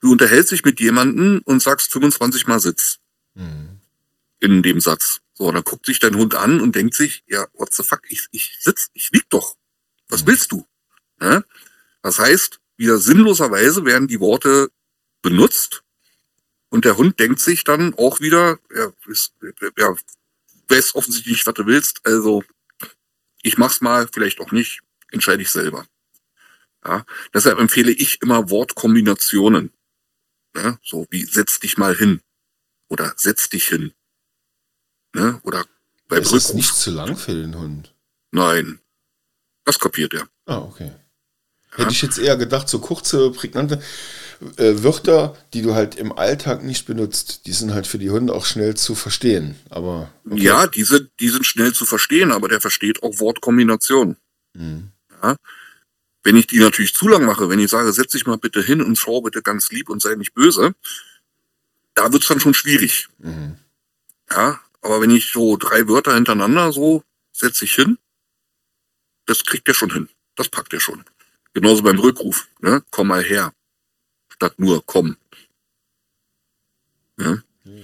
Du 0.00 0.12
unterhältst 0.12 0.52
dich 0.52 0.62
mit 0.62 0.78
jemandem 0.78 1.40
und 1.46 1.62
sagst 1.62 1.90
25 1.90 2.46
Mal 2.46 2.60
Sitz. 2.60 2.98
Mhm. 3.34 3.80
In 4.40 4.62
dem 4.62 4.78
Satz. 4.78 5.22
So, 5.32 5.50
dann 5.50 5.64
guckt 5.64 5.86
sich 5.86 6.00
dein 6.00 6.16
Hund 6.16 6.34
an 6.34 6.60
und 6.60 6.76
denkt 6.76 6.94
sich, 6.94 7.24
ja, 7.26 7.46
what 7.54 7.74
the 7.74 7.82
fuck, 7.82 8.02
ich, 8.10 8.28
ich 8.30 8.58
sitz, 8.60 8.90
ich 8.92 9.10
lieg 9.10 9.24
doch. 9.30 9.56
Was 10.08 10.22
mhm. 10.22 10.26
willst 10.26 10.52
du? 10.52 10.66
Ja? 11.18 11.42
Das 12.02 12.18
heißt, 12.18 12.60
wieder 12.76 12.98
sinnloserweise 12.98 13.86
werden 13.86 14.06
die 14.06 14.20
Worte 14.20 14.68
benutzt 15.22 15.82
und 16.68 16.84
der 16.84 16.98
Hund 16.98 17.18
denkt 17.18 17.40
sich 17.40 17.64
dann 17.64 17.94
auch 17.94 18.20
wieder, 18.20 18.58
ja, 18.76 18.92
ist, 19.06 19.32
ja 19.78 19.94
weiß 20.68 20.94
offensichtlich 20.94 21.36
nicht, 21.36 21.46
was 21.46 21.54
du 21.54 21.66
willst, 21.66 22.04
also 22.04 22.44
ich 23.44 23.58
mach's 23.58 23.80
mal, 23.80 24.08
vielleicht 24.12 24.40
auch 24.40 24.50
nicht, 24.50 24.80
entscheide 25.10 25.42
ich 25.42 25.50
selber. 25.50 25.86
Ja, 26.84 27.04
deshalb 27.32 27.58
empfehle 27.58 27.92
ich 27.92 28.20
immer 28.22 28.50
Wortkombinationen. 28.50 29.72
Ne? 30.54 30.78
So 30.82 31.06
wie 31.10 31.24
setz 31.24 31.60
dich 31.60 31.78
mal 31.78 31.94
hin 31.94 32.20
oder 32.88 33.14
setz 33.16 33.48
dich 33.48 33.68
hin. 33.68 33.92
Ne? 35.14 35.40
Oder 35.44 35.64
bei 36.08 36.18
Ist 36.18 36.32
das 36.32 36.54
nicht 36.54 36.74
zu 36.74 36.90
lang 36.90 37.16
für 37.16 37.34
den 37.34 37.54
Hund? 37.54 37.94
Nein, 38.32 38.80
das 39.64 39.78
kapiert 39.78 40.14
er. 40.14 40.28
Ah, 40.46 40.58
okay. 40.58 40.92
Hätte 41.76 41.90
ich 41.90 42.02
jetzt 42.02 42.18
eher 42.18 42.36
gedacht, 42.36 42.68
so 42.68 42.78
kurze, 42.78 43.30
prägnante 43.30 43.80
äh, 44.56 44.82
Wörter, 44.82 45.36
die 45.52 45.62
du 45.62 45.74
halt 45.74 45.96
im 45.96 46.12
Alltag 46.12 46.62
nicht 46.62 46.86
benutzt, 46.86 47.46
die 47.46 47.52
sind 47.52 47.72
halt 47.72 47.86
für 47.86 47.98
die 47.98 48.10
Hunde 48.10 48.32
auch 48.32 48.46
schnell 48.46 48.76
zu 48.76 48.94
verstehen. 48.94 49.56
Aber 49.70 50.10
okay. 50.28 50.40
ja, 50.40 50.66
die 50.66 50.84
sind, 50.84 51.10
die 51.20 51.28
sind 51.28 51.46
schnell 51.46 51.72
zu 51.72 51.86
verstehen, 51.86 52.32
aber 52.32 52.48
der 52.48 52.60
versteht 52.60 53.02
auch 53.02 53.18
Wortkombinationen. 53.18 54.16
Mhm. 54.54 54.90
Ja. 55.22 55.36
Wenn 56.22 56.36
ich 56.36 56.46
die 56.46 56.58
natürlich 56.58 56.94
zu 56.94 57.08
lang 57.08 57.24
mache, 57.24 57.48
wenn 57.48 57.58
ich 57.58 57.70
sage, 57.70 57.92
setz 57.92 58.12
dich 58.12 58.26
mal 58.26 58.38
bitte 58.38 58.62
hin 58.62 58.80
und 58.80 58.96
schau 58.96 59.20
bitte 59.20 59.42
ganz 59.42 59.70
lieb 59.70 59.88
und 59.88 60.00
sei 60.00 60.14
nicht 60.14 60.34
böse, 60.34 60.74
da 61.94 62.12
wird's 62.12 62.28
dann 62.28 62.40
schon 62.40 62.54
schwierig. 62.54 63.08
Mhm. 63.18 63.56
Ja, 64.30 64.60
aber 64.80 65.00
wenn 65.00 65.10
ich 65.10 65.30
so 65.32 65.56
drei 65.56 65.86
Wörter 65.88 66.14
hintereinander 66.14 66.72
so 66.72 67.02
setz 67.32 67.58
dich 67.58 67.74
hin, 67.74 67.98
das 69.26 69.44
kriegt 69.44 69.68
er 69.68 69.74
schon 69.74 69.92
hin. 69.92 70.08
Das 70.36 70.48
packt 70.48 70.72
er 70.72 70.80
schon. 70.80 71.04
Genauso 71.54 71.82
beim 71.82 71.98
Rückruf, 71.98 72.48
ne? 72.60 72.82
Komm 72.90 73.08
mal 73.08 73.22
her 73.22 73.52
statt 74.34 74.54
nur 74.58 74.82
komm. 74.84 75.16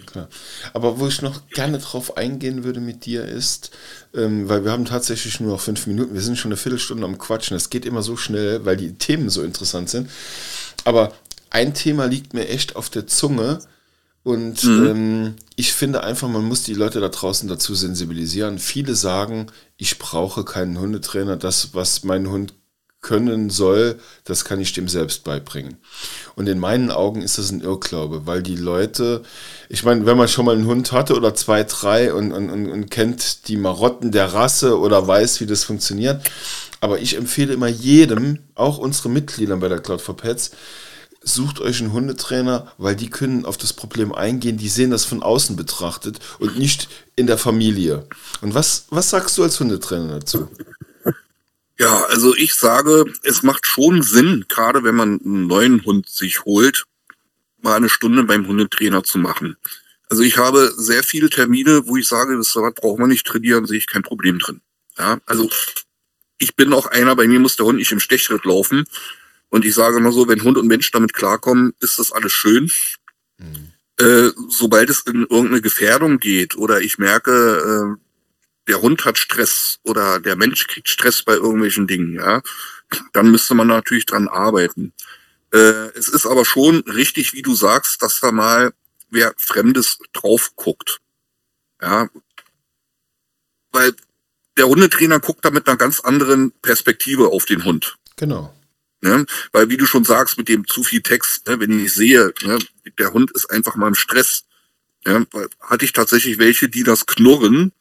Klar. 0.07 0.29
Aber 0.73 0.99
wo 0.99 1.07
ich 1.07 1.23
noch 1.23 1.49
gerne 1.49 1.79
drauf 1.79 2.17
eingehen 2.17 2.65
würde 2.65 2.81
mit 2.81 3.07
dir 3.07 3.25
ist, 3.25 3.71
ähm, 4.13 4.49
weil 4.49 4.65
wir 4.65 4.73
haben 4.73 4.85
tatsächlich 4.85 5.41
nur 5.41 5.53
noch 5.53 5.61
fünf 5.61 5.87
Minuten, 5.87 6.15
wir 6.15 6.21
sind 6.21 6.37
schon 6.37 6.51
eine 6.51 6.57
Viertelstunde 6.57 7.05
am 7.05 7.17
Quatschen. 7.17 7.57
Es 7.57 7.71
geht 7.71 7.87
immer 7.87 8.03
so 8.03 8.17
schnell, 8.17 8.65
weil 8.65 8.77
die 8.77 8.95
Themen 8.95 9.31
so 9.31 9.43
interessant 9.43 9.89
sind. 9.89 10.11
Aber 10.85 11.15
ein 11.49 11.73
Thema 11.75 12.07
liegt 12.07 12.35
mir 12.35 12.49
echt 12.49 12.77
auf 12.77 12.91
der 12.91 13.07
Zunge. 13.07 13.61
Und 14.23 14.65
mhm. 14.65 14.87
ähm, 14.87 15.35
ich 15.57 15.73
finde 15.73 16.03
einfach, 16.03 16.29
man 16.29 16.45
muss 16.45 16.65
die 16.65 16.75
Leute 16.75 17.01
da 17.01 17.09
draußen 17.09 17.49
dazu 17.49 17.75
sensibilisieren. 17.75 18.59
Viele 18.59 18.95
sagen, 18.95 19.47
ich 19.79 19.99
brauche 19.99 20.45
keinen 20.45 20.79
Hundetrainer. 20.79 21.37
Das, 21.37 21.73
was 21.73 22.05
mein 22.05 22.29
Hund 22.29 22.53
können 23.01 23.49
soll, 23.49 23.99
das 24.25 24.45
kann 24.45 24.61
ich 24.61 24.73
dem 24.73 24.89
selbst 24.89 25.25
beibringen. 25.25 25.79
Und 26.37 26.49
in 26.49 26.59
meinen 26.59 26.91
Augen 26.91 27.23
ist 27.23 27.39
das 27.39 27.51
ein 27.51 27.63
Irrglaube, 27.63 28.27
weil 28.27 28.43
die 28.43 28.57
Leute, 28.57 29.23
ich 29.69 29.85
meine, 29.85 30.05
wenn 30.07 30.19
man 30.19 30.29
schon 30.29 30.45
mal 30.45 30.55
einen 30.55 30.67
Hund 30.67 30.93
hatte 30.93 31.15
oder 31.15 31.35
zwei, 31.35 31.65
drei 31.65 32.13
und, 32.13 32.33
und, 32.33 32.51
und 32.51 32.91
kennt 32.91 33.49
die 33.49 33.57
Marotten 33.57 34.13
der 34.13 34.35
Rasse 34.35 34.79
oder 34.79 35.07
weiß, 35.07 35.41
wie 35.41 35.47
das 35.47 35.65
funktioniert, 35.65 36.23
aber 36.81 36.99
ich 36.99 37.17
empfehle 37.17 37.55
immer 37.55 37.69
jedem, 37.69 38.41
auch 38.55 38.79
unsere 38.79 39.09
Mitglieder 39.09 39.57
bei 39.57 39.69
der 39.69 39.81
Cloud 39.81 40.01
for 40.01 40.17
Pets, 40.17 40.51
sucht 41.23 41.61
euch 41.61 41.81
einen 41.81 41.93
Hundetrainer, 41.93 42.73
weil 42.79 42.97
die 42.97 43.11
können 43.11 43.45
auf 43.45 43.59
das 43.59 43.73
Problem 43.73 44.15
eingehen, 44.15 44.57
die 44.57 44.69
sehen 44.69 44.91
das 44.91 45.05
von 45.05 45.23
außen 45.23 45.57
betrachtet 45.57 46.19
und 46.39 46.59
nicht 46.59 46.89
in 47.17 47.27
der 47.27 47.39
Familie. 47.39 48.07
Und 48.41 48.55
was, 48.55 48.87
was 48.91 49.11
sagst 49.11 49.37
du 49.37 49.43
als 49.43 49.61
Hundetrainer 49.61 50.21
dazu? 50.21 50.49
Ja, 51.81 52.05
also 52.05 52.37
ich 52.37 52.55
sage, 52.55 53.07
es 53.23 53.43
macht 53.43 53.67
schon 53.67 54.03
Sinn, 54.03 54.45
gerade 54.51 54.85
wenn 54.85 54.95
man 54.95 55.19
einen 55.25 55.47
neuen 55.47 55.83
Hund 55.87 56.11
sich 56.11 56.45
holt, 56.45 56.85
mal 57.63 57.77
eine 57.77 57.89
Stunde 57.89 58.23
beim 58.25 58.47
Hundetrainer 58.47 59.03
zu 59.03 59.17
machen. 59.17 59.57
Also 60.11 60.23
ich 60.23 60.37
habe 60.37 60.75
sehr 60.77 61.03
viele 61.03 61.31
Termine, 61.31 61.87
wo 61.87 61.97
ich 61.97 62.07
sage, 62.07 62.37
das 62.37 62.53
braucht 62.53 62.99
man 62.99 63.09
nicht 63.09 63.27
trainieren, 63.27 63.65
sehe 63.65 63.79
ich 63.79 63.87
kein 63.87 64.03
Problem 64.03 64.39
drin. 64.39 64.61
Ja, 64.99 65.21
also 65.25 65.49
ich 66.37 66.55
bin 66.55 66.75
auch 66.75 66.85
einer, 66.85 67.17
bei 67.17 67.27
mir 67.27 67.41
muss 67.41 67.57
der 67.57 67.65
Hund 67.65 67.79
nicht 67.79 67.93
im 67.93 68.01
Stechschritt 68.01 68.45
laufen. 68.45 68.85
Und 69.49 69.65
ich 69.65 69.75
sage 69.75 69.97
immer 69.97 70.13
so, 70.13 70.29
wenn 70.29 70.45
Hund 70.45 70.59
und 70.59 70.67
Mensch 70.67 70.91
damit 70.91 71.15
klarkommen, 71.15 71.73
ist 71.81 71.99
das 71.99 72.13
alles 72.13 72.33
schön. 72.33 72.71
Mhm. 73.39 73.73
Äh, 73.97 74.33
sobald 74.51 74.91
es 74.91 75.01
in 75.07 75.23
irgendeine 75.23 75.63
Gefährdung 75.63 76.19
geht 76.19 76.57
oder 76.57 76.83
ich 76.83 76.99
merke, 76.99 77.97
äh, 77.97 78.10
der 78.71 78.81
Hund 78.83 79.05
hat 79.05 79.19
Stress 79.19 79.81
oder 79.83 80.21
der 80.21 80.37
Mensch 80.37 80.69
kriegt 80.69 80.89
Stress 80.89 81.25
bei 81.25 81.35
irgendwelchen 81.35 81.89
Dingen, 81.89 82.15
ja, 82.15 82.41
dann 83.13 83.29
müsste 83.33 83.55
man 83.55 83.67
natürlich 83.67 84.07
dran 84.07 84.29
arbeiten. 84.29 84.93
Äh, 85.53 85.89
es 85.99 86.07
ist 86.07 86.25
aber 86.25 86.45
schon 86.45 86.77
richtig, 86.83 87.33
wie 87.33 87.43
du 87.43 87.57
sagst, 87.57 88.01
dass 88.01 88.21
da 88.21 88.31
mal 88.31 88.73
wer 89.11 89.35
Fremdes 89.37 89.99
drauf 90.13 90.53
guckt. 90.55 91.01
Ja. 91.83 92.09
Weil 93.73 93.93
der 94.57 94.69
Hundetrainer 94.69 95.19
guckt 95.19 95.45
da 95.45 95.51
mit 95.51 95.67
einer 95.67 95.77
ganz 95.77 95.99
anderen 95.99 96.53
Perspektive 96.63 97.27
auf 97.27 97.47
den 97.47 97.65
Hund. 97.65 97.97
Genau. 98.15 98.55
Ne? 99.01 99.27
Weil 99.51 99.69
wie 99.69 99.79
du 99.79 99.87
schon 99.87 100.05
sagst, 100.05 100.39
mit 100.39 100.49
dem 100.49 100.65
zu 100.65 100.85
viel 100.85 101.03
Text, 101.03 101.49
ne, 101.49 101.59
wenn 101.59 101.85
ich 101.85 101.93
sehe, 101.93 102.33
ne, 102.43 102.61
der 103.01 103.13
Hund 103.13 103.33
ist 103.33 103.51
einfach 103.51 103.75
mal 103.75 103.89
im 103.89 103.97
Stress. 103.97 104.45
Ja, 105.05 105.25
hatte 105.61 105.85
ich 105.85 105.93
tatsächlich 105.93 106.39
welche, 106.39 106.69
die 106.69 106.85
das 106.85 107.07
Knurren 107.07 107.73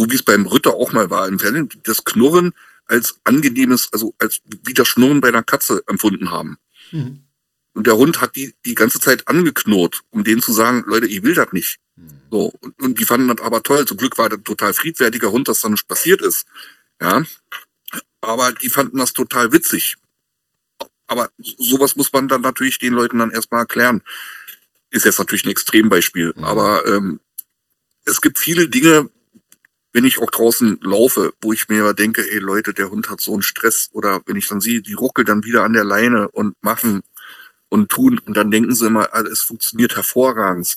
so 0.00 0.10
wie 0.10 0.14
es 0.14 0.22
beim 0.22 0.46
Ritter 0.46 0.74
auch 0.74 0.92
mal 0.92 1.10
war 1.10 1.28
im 1.28 1.38
Fernsehen, 1.38 1.68
das 1.82 2.04
Knurren 2.04 2.54
als 2.86 3.20
angenehmes, 3.24 3.92
also 3.92 4.14
als 4.18 4.40
wie 4.64 4.72
das 4.72 4.88
Schnurren 4.88 5.20
bei 5.20 5.28
einer 5.28 5.42
Katze 5.42 5.82
empfunden 5.86 6.30
haben. 6.30 6.56
Mhm. 6.90 7.20
Und 7.74 7.86
der 7.86 7.98
Hund 7.98 8.22
hat 8.22 8.34
die 8.34 8.54
die 8.64 8.74
ganze 8.74 8.98
Zeit 8.98 9.28
angeknurrt, 9.28 10.00
um 10.08 10.24
denen 10.24 10.40
zu 10.40 10.54
sagen, 10.54 10.84
Leute, 10.86 11.06
ich 11.06 11.22
will 11.22 11.34
das 11.34 11.52
nicht. 11.52 11.76
Mhm. 11.96 12.08
So, 12.30 12.52
und, 12.60 12.80
und 12.80 12.98
die 12.98 13.04
fanden 13.04 13.28
das 13.28 13.44
aber 13.44 13.62
toll. 13.62 13.86
Zum 13.86 13.98
Glück 13.98 14.16
war 14.16 14.30
der 14.30 14.42
total 14.42 14.72
friedfertiger 14.72 15.30
Hund, 15.30 15.48
dass 15.48 15.60
da 15.60 15.68
nicht 15.68 15.86
passiert 15.86 16.22
ist. 16.22 16.46
Ja. 17.00 17.22
Aber 18.22 18.52
die 18.52 18.70
fanden 18.70 18.96
das 18.96 19.12
total 19.12 19.52
witzig. 19.52 19.96
Aber 21.08 21.30
sowas 21.38 21.94
muss 21.94 22.10
man 22.10 22.26
dann 22.26 22.40
natürlich 22.40 22.78
den 22.78 22.94
Leuten 22.94 23.18
dann 23.18 23.32
erstmal 23.32 23.60
erklären. 23.60 24.02
Ist 24.88 25.04
jetzt 25.04 25.18
natürlich 25.18 25.44
ein 25.44 25.50
Extrembeispiel. 25.50 26.32
Mhm. 26.34 26.44
Aber 26.44 26.86
ähm, 26.86 27.20
es 28.06 28.22
gibt 28.22 28.38
viele 28.38 28.68
Dinge, 28.68 29.10
wenn 29.92 30.04
ich 30.04 30.18
auch 30.18 30.30
draußen 30.30 30.78
laufe, 30.82 31.32
wo 31.40 31.52
ich 31.52 31.68
mir 31.68 31.92
denke, 31.94 32.28
ey 32.30 32.38
Leute, 32.38 32.72
der 32.74 32.90
Hund 32.90 33.10
hat 33.10 33.20
so 33.20 33.32
einen 33.32 33.42
Stress. 33.42 33.88
Oder 33.92 34.22
wenn 34.26 34.36
ich 34.36 34.46
dann 34.48 34.60
sehe, 34.60 34.82
die 34.82 34.92
ruckeln 34.92 35.26
dann 35.26 35.44
wieder 35.44 35.64
an 35.64 35.72
der 35.72 35.84
Leine 35.84 36.28
und 36.30 36.54
machen 36.62 37.02
und 37.68 37.90
tun. 37.90 38.20
Und 38.24 38.36
dann 38.36 38.50
denken 38.50 38.74
sie 38.74 38.86
immer, 38.86 39.08
ah, 39.12 39.22
es 39.22 39.42
funktioniert 39.42 39.96
hervorragend. 39.96 40.76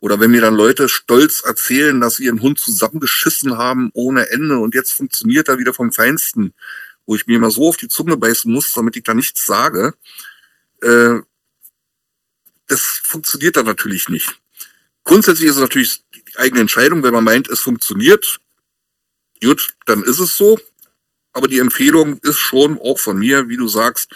Oder 0.00 0.20
wenn 0.20 0.30
mir 0.30 0.40
dann 0.40 0.54
Leute 0.54 0.88
stolz 0.88 1.42
erzählen, 1.44 2.00
dass 2.00 2.16
sie 2.16 2.24
ihren 2.24 2.40
Hund 2.40 2.58
zusammengeschissen 2.58 3.58
haben 3.58 3.90
ohne 3.94 4.30
Ende 4.30 4.58
und 4.58 4.74
jetzt 4.74 4.92
funktioniert 4.92 5.48
er 5.48 5.58
wieder 5.58 5.74
vom 5.74 5.92
Feinsten, 5.92 6.54
wo 7.06 7.16
ich 7.16 7.26
mir 7.26 7.36
immer 7.36 7.50
so 7.50 7.68
auf 7.68 7.76
die 7.76 7.88
Zunge 7.88 8.16
beißen 8.16 8.52
muss, 8.52 8.72
damit 8.72 8.96
ich 8.96 9.02
da 9.02 9.14
nichts 9.14 9.44
sage, 9.44 9.94
äh, 10.82 11.16
das 12.68 12.80
funktioniert 13.02 13.56
dann 13.56 13.66
natürlich 13.66 14.08
nicht. 14.08 14.38
Grundsätzlich 15.04 15.48
ist 15.48 15.56
es 15.56 15.62
natürlich 15.62 16.04
die 16.14 16.36
eigene 16.36 16.60
Entscheidung, 16.60 17.02
wenn 17.02 17.14
man 17.14 17.24
meint, 17.24 17.48
es 17.48 17.60
funktioniert, 17.60 18.40
gut, 19.40 19.74
dann 19.86 20.02
ist 20.02 20.18
es 20.18 20.36
so. 20.36 20.58
Aber 21.32 21.48
die 21.48 21.58
Empfehlung 21.58 22.18
ist 22.18 22.38
schon 22.38 22.78
auch 22.78 22.98
von 22.98 23.18
mir, 23.18 23.48
wie 23.48 23.56
du 23.56 23.68
sagst, 23.68 24.10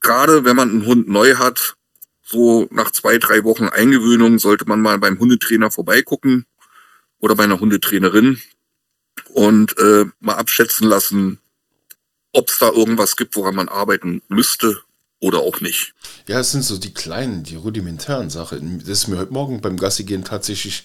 gerade 0.00 0.44
wenn 0.44 0.56
man 0.56 0.70
einen 0.70 0.86
Hund 0.86 1.08
neu 1.08 1.36
hat, 1.36 1.76
so 2.22 2.68
nach 2.70 2.90
zwei, 2.90 3.18
drei 3.18 3.44
Wochen 3.44 3.68
Eingewöhnung 3.68 4.38
sollte 4.38 4.64
man 4.66 4.80
mal 4.80 4.98
beim 4.98 5.18
Hundetrainer 5.18 5.70
vorbeigucken 5.70 6.46
oder 7.18 7.34
bei 7.34 7.44
einer 7.44 7.60
Hundetrainerin 7.60 8.40
und 9.28 9.76
äh, 9.78 10.06
mal 10.20 10.34
abschätzen 10.34 10.88
lassen, 10.88 11.38
ob 12.32 12.48
es 12.48 12.58
da 12.58 12.70
irgendwas 12.70 13.16
gibt, 13.16 13.36
woran 13.36 13.56
man 13.56 13.68
arbeiten 13.68 14.22
müsste 14.28 14.82
oder 15.20 15.40
auch 15.40 15.60
nicht. 15.60 15.92
Ja, 16.26 16.40
es 16.40 16.50
sind 16.50 16.64
so 16.64 16.78
die 16.78 16.94
kleinen, 16.94 17.42
die 17.42 17.56
rudimentären 17.56 18.30
Sachen. 18.30 18.78
Das 18.78 18.88
ist 18.88 19.08
mir 19.08 19.18
heute 19.18 19.34
Morgen 19.34 19.60
beim 19.60 19.76
Gassi 19.76 20.04
gehen 20.04 20.24
tatsächlich, 20.24 20.84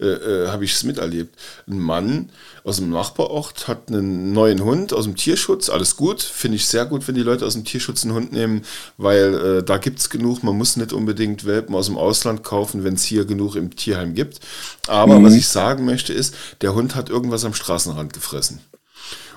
äh, 0.00 0.06
äh, 0.06 0.48
habe 0.48 0.64
ich 0.64 0.72
es 0.72 0.84
miterlebt. 0.84 1.38
Ein 1.68 1.78
Mann 1.80 2.30
aus 2.64 2.76
dem 2.76 2.88
Nachbarort 2.88 3.68
hat 3.68 3.88
einen 3.88 4.32
neuen 4.32 4.64
Hund 4.64 4.94
aus 4.94 5.04
dem 5.04 5.16
Tierschutz. 5.16 5.68
Alles 5.68 5.96
gut, 5.96 6.22
finde 6.22 6.56
ich 6.56 6.66
sehr 6.66 6.86
gut, 6.86 7.06
wenn 7.06 7.14
die 7.14 7.22
Leute 7.22 7.44
aus 7.44 7.52
dem 7.52 7.66
Tierschutz 7.66 8.04
einen 8.04 8.14
Hund 8.14 8.32
nehmen, 8.32 8.64
weil 8.96 9.58
äh, 9.58 9.62
da 9.62 9.76
gibt 9.76 9.98
es 9.98 10.08
genug. 10.08 10.42
Man 10.42 10.56
muss 10.56 10.76
nicht 10.76 10.94
unbedingt 10.94 11.44
Welpen 11.44 11.74
aus 11.74 11.86
dem 11.86 11.98
Ausland 11.98 12.42
kaufen, 12.42 12.84
wenn 12.84 12.94
es 12.94 13.04
hier 13.04 13.26
genug 13.26 13.54
im 13.54 13.76
Tierheim 13.76 14.14
gibt. 14.14 14.40
Aber 14.86 15.18
mhm. 15.18 15.26
was 15.26 15.34
ich 15.34 15.46
sagen 15.46 15.84
möchte 15.84 16.14
ist, 16.14 16.34
der 16.62 16.74
Hund 16.74 16.94
hat 16.94 17.10
irgendwas 17.10 17.44
am 17.44 17.52
Straßenrand 17.52 18.14
gefressen. 18.14 18.60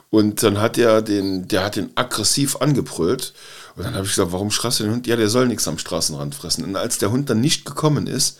Und 0.10 0.41
dann 0.41 0.62
hat 0.62 0.77
er 0.77 1.01
den, 1.01 1.47
der 1.47 1.65
hat 1.65 1.75
den 1.75 1.89
aggressiv 1.95 2.57
angebrüllt. 2.57 3.33
Und 3.77 3.85
dann 3.85 3.93
habe 3.93 4.05
ich 4.05 4.11
gesagt, 4.11 4.31
warum 4.31 4.49
schreist 4.49 4.79
du 4.79 4.83
den 4.83 4.93
Hund? 4.93 5.07
Ja, 5.07 5.15
der 5.15 5.29
soll 5.29 5.47
nichts 5.47 5.67
am 5.67 5.77
Straßenrand 5.77 6.33
fressen. 6.33 6.63
Und 6.63 6.75
als 6.75 6.97
der 6.97 7.11
Hund 7.11 7.29
dann 7.29 7.41
nicht 7.41 7.63
gekommen 7.63 8.07
ist, 8.07 8.39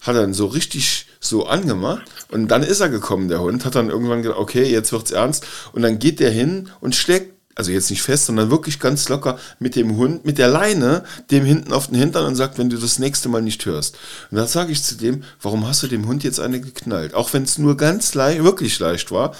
hat 0.00 0.16
er 0.16 0.22
dann 0.22 0.34
so 0.34 0.46
richtig 0.46 1.06
so 1.20 1.46
angemacht. 1.46 2.02
Und 2.30 2.48
dann 2.48 2.62
ist 2.62 2.80
er 2.80 2.88
gekommen, 2.88 3.28
der 3.28 3.40
Hund, 3.40 3.64
hat 3.64 3.76
dann 3.76 3.88
irgendwann 3.88 4.22
gedacht, 4.22 4.38
okay, 4.38 4.64
jetzt 4.64 4.92
wird's 4.92 5.12
ernst. 5.12 5.46
Und 5.72 5.82
dann 5.82 6.00
geht 6.00 6.18
der 6.18 6.30
hin 6.30 6.70
und 6.80 6.96
schlägt, 6.96 7.32
also 7.54 7.70
jetzt 7.70 7.90
nicht 7.90 8.02
fest, 8.02 8.26
sondern 8.26 8.50
wirklich 8.50 8.80
ganz 8.80 9.08
locker 9.08 9.38
mit 9.60 9.76
dem 9.76 9.96
Hund, 9.96 10.24
mit 10.24 10.38
der 10.38 10.48
Leine, 10.48 11.04
dem 11.30 11.44
hinten 11.44 11.72
auf 11.72 11.86
den 11.86 11.96
Hintern 11.96 12.26
und 12.26 12.34
sagt, 12.34 12.58
wenn 12.58 12.68
du 12.68 12.76
das 12.76 12.98
nächste 12.98 13.28
Mal 13.28 13.42
nicht 13.42 13.64
hörst. 13.64 13.96
Und 14.32 14.38
dann 14.38 14.48
sage 14.48 14.72
ich 14.72 14.82
zu 14.82 14.96
dem, 14.96 15.22
warum 15.40 15.66
hast 15.66 15.84
du 15.84 15.86
dem 15.86 16.06
Hund 16.08 16.24
jetzt 16.24 16.40
eine 16.40 16.60
geknallt? 16.60 17.14
Auch 17.14 17.32
wenn 17.32 17.44
es 17.44 17.58
nur 17.58 17.76
ganz 17.76 18.14
leicht, 18.14 18.42
wirklich 18.42 18.76
leicht 18.80 19.12
war. 19.12 19.36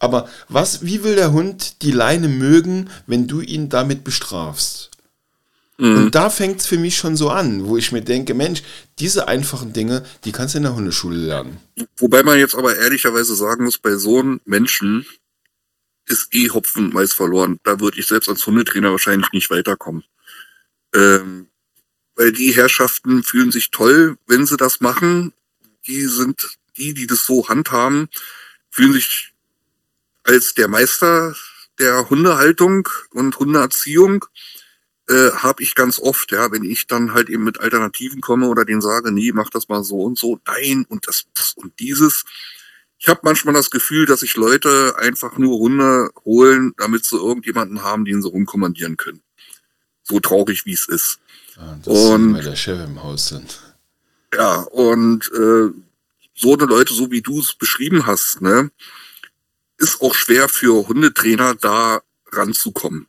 Aber 0.00 0.28
was, 0.48 0.84
wie 0.84 1.02
will 1.04 1.16
der 1.16 1.32
Hund 1.32 1.82
die 1.82 1.92
Leine 1.92 2.28
mögen, 2.28 2.90
wenn 3.06 3.26
du 3.26 3.40
ihn 3.40 3.68
damit 3.68 4.04
bestrafst? 4.04 4.90
Mhm. 5.78 5.96
Und 5.96 6.14
da 6.14 6.28
fängt 6.28 6.60
es 6.60 6.66
für 6.66 6.78
mich 6.78 6.96
schon 6.96 7.16
so 7.16 7.30
an, 7.30 7.66
wo 7.66 7.76
ich 7.76 7.92
mir 7.92 8.02
denke, 8.02 8.34
Mensch, 8.34 8.62
diese 8.98 9.28
einfachen 9.28 9.72
Dinge, 9.72 10.04
die 10.24 10.32
kannst 10.32 10.54
du 10.54 10.58
in 10.58 10.64
der 10.64 10.74
Hundeschule 10.74 11.16
lernen. 11.16 11.58
Wobei 11.96 12.22
man 12.22 12.38
jetzt 12.38 12.56
aber 12.56 12.76
ehrlicherweise 12.76 13.34
sagen 13.34 13.64
muss, 13.64 13.78
bei 13.78 13.94
so 13.96 14.18
einem 14.18 14.40
Menschen 14.44 15.06
ist 16.06 16.34
eh 16.34 16.50
Hopfen 16.50 16.92
meist 16.92 17.14
verloren. 17.14 17.60
Da 17.62 17.80
würde 17.80 17.98
ich 18.00 18.06
selbst 18.06 18.28
als 18.28 18.44
Hundetrainer 18.46 18.90
wahrscheinlich 18.90 19.30
nicht 19.32 19.50
weiterkommen. 19.50 20.04
Ähm, 20.94 21.48
weil 22.16 22.32
die 22.32 22.50
Herrschaften 22.52 23.22
fühlen 23.22 23.52
sich 23.52 23.70
toll, 23.70 24.16
wenn 24.26 24.46
sie 24.46 24.56
das 24.56 24.80
machen. 24.80 25.32
Die 25.86 26.06
sind 26.06 26.58
die, 26.76 26.94
die 26.94 27.06
das 27.06 27.24
so 27.24 27.48
handhaben, 27.48 28.08
fühlen 28.70 28.92
sich 28.92 29.27
als 30.28 30.52
der 30.54 30.68
Meister 30.68 31.34
der 31.78 32.10
Hundehaltung 32.10 32.88
und 33.12 33.38
Hundeerziehung 33.38 34.26
äh, 35.08 35.30
habe 35.30 35.62
ich 35.62 35.74
ganz 35.74 35.98
oft, 35.98 36.32
ja, 36.32 36.52
wenn 36.52 36.64
ich 36.64 36.86
dann 36.86 37.14
halt 37.14 37.30
eben 37.30 37.44
mit 37.44 37.60
Alternativen 37.60 38.20
komme 38.20 38.46
oder 38.48 38.66
denen 38.66 38.82
sage, 38.82 39.10
nee, 39.10 39.32
mach 39.32 39.48
das 39.48 39.68
mal 39.68 39.82
so 39.82 40.02
und 40.02 40.18
so, 40.18 40.38
nein 40.46 40.84
und 40.88 41.08
das, 41.08 41.24
und 41.56 41.78
dieses. 41.80 42.24
Ich 42.98 43.08
habe 43.08 43.20
manchmal 43.22 43.54
das 43.54 43.70
Gefühl, 43.70 44.04
dass 44.04 44.20
sich 44.20 44.36
Leute 44.36 44.96
einfach 44.98 45.38
nur 45.38 45.58
Hunde 45.58 46.10
holen, 46.24 46.74
damit 46.76 47.06
sie 47.06 47.16
irgendjemanden 47.16 47.82
haben, 47.82 48.04
den 48.04 48.20
sie 48.20 48.28
rumkommandieren 48.28 48.96
können. 48.96 49.22
So 50.02 50.20
traurig, 50.20 50.66
wie 50.66 50.74
es 50.74 50.88
ist. 50.88 51.20
Ah, 51.56 51.78
das 51.82 51.96
und, 51.96 52.34
weil 52.34 52.42
der 52.42 52.56
Chef 52.56 52.78
im 52.84 53.02
Haus 53.02 53.28
sind. 53.28 53.60
Ja, 54.34 54.56
und 54.56 55.30
äh, 55.32 55.70
so 56.34 56.54
eine 56.54 56.66
Leute, 56.66 56.92
so 56.92 57.10
wie 57.10 57.22
du 57.22 57.40
es 57.40 57.54
beschrieben 57.54 58.04
hast, 58.04 58.42
ne, 58.42 58.70
ist 59.78 60.00
auch 60.02 60.14
schwer 60.14 60.48
für 60.48 60.86
Hundetrainer 60.88 61.54
da 61.54 62.02
ranzukommen. 62.32 63.06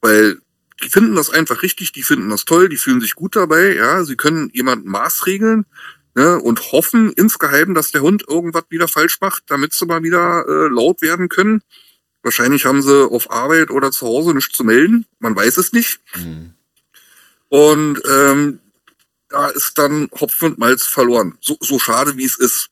Weil 0.00 0.40
die 0.82 0.90
finden 0.90 1.16
das 1.16 1.30
einfach 1.30 1.62
richtig, 1.62 1.92
die 1.92 2.02
finden 2.02 2.30
das 2.30 2.44
toll, 2.44 2.68
die 2.68 2.76
fühlen 2.76 3.00
sich 3.00 3.14
gut 3.14 3.34
dabei, 3.36 3.74
ja, 3.74 4.04
sie 4.04 4.16
können 4.16 4.48
jemanden 4.52 4.88
maßregeln 4.88 5.66
ne, 6.14 6.38
und 6.38 6.72
hoffen 6.72 7.12
insgeheim, 7.12 7.74
dass 7.74 7.90
der 7.90 8.02
Hund 8.02 8.24
irgendwas 8.28 8.64
wieder 8.68 8.88
falsch 8.88 9.20
macht, 9.20 9.44
damit 9.48 9.72
sie 9.72 9.86
mal 9.86 10.02
wieder 10.02 10.46
äh, 10.48 10.68
laut 10.68 11.02
werden 11.02 11.28
können. 11.28 11.62
Wahrscheinlich 12.22 12.64
haben 12.64 12.82
sie 12.82 13.08
auf 13.08 13.30
Arbeit 13.30 13.70
oder 13.70 13.90
zu 13.90 14.06
Hause 14.06 14.34
nichts 14.34 14.56
zu 14.56 14.64
melden, 14.64 15.06
man 15.18 15.34
weiß 15.34 15.56
es 15.56 15.72
nicht. 15.72 16.00
Mhm. 16.16 16.54
Und 17.48 18.02
ähm, 18.08 18.60
da 19.28 19.48
ist 19.48 19.78
dann 19.78 20.08
Hopfen 20.20 20.52
und 20.52 20.58
Malz 20.58 20.84
verloren. 20.84 21.36
So, 21.40 21.56
so 21.60 21.78
schade 21.78 22.16
wie 22.16 22.24
es 22.24 22.38
ist. 22.38 22.70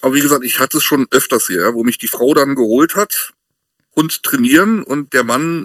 Aber 0.00 0.14
wie 0.14 0.20
gesagt, 0.20 0.44
ich 0.44 0.60
hatte 0.60 0.78
es 0.78 0.84
schon 0.84 1.06
öfters 1.10 1.46
hier, 1.46 1.74
wo 1.74 1.84
mich 1.84 1.98
die 1.98 2.08
Frau 2.08 2.34
dann 2.34 2.54
geholt 2.54 2.94
hat, 2.96 3.32
Hund 3.94 4.22
trainieren 4.22 4.82
und 4.82 5.12
der 5.14 5.24
Mann 5.24 5.64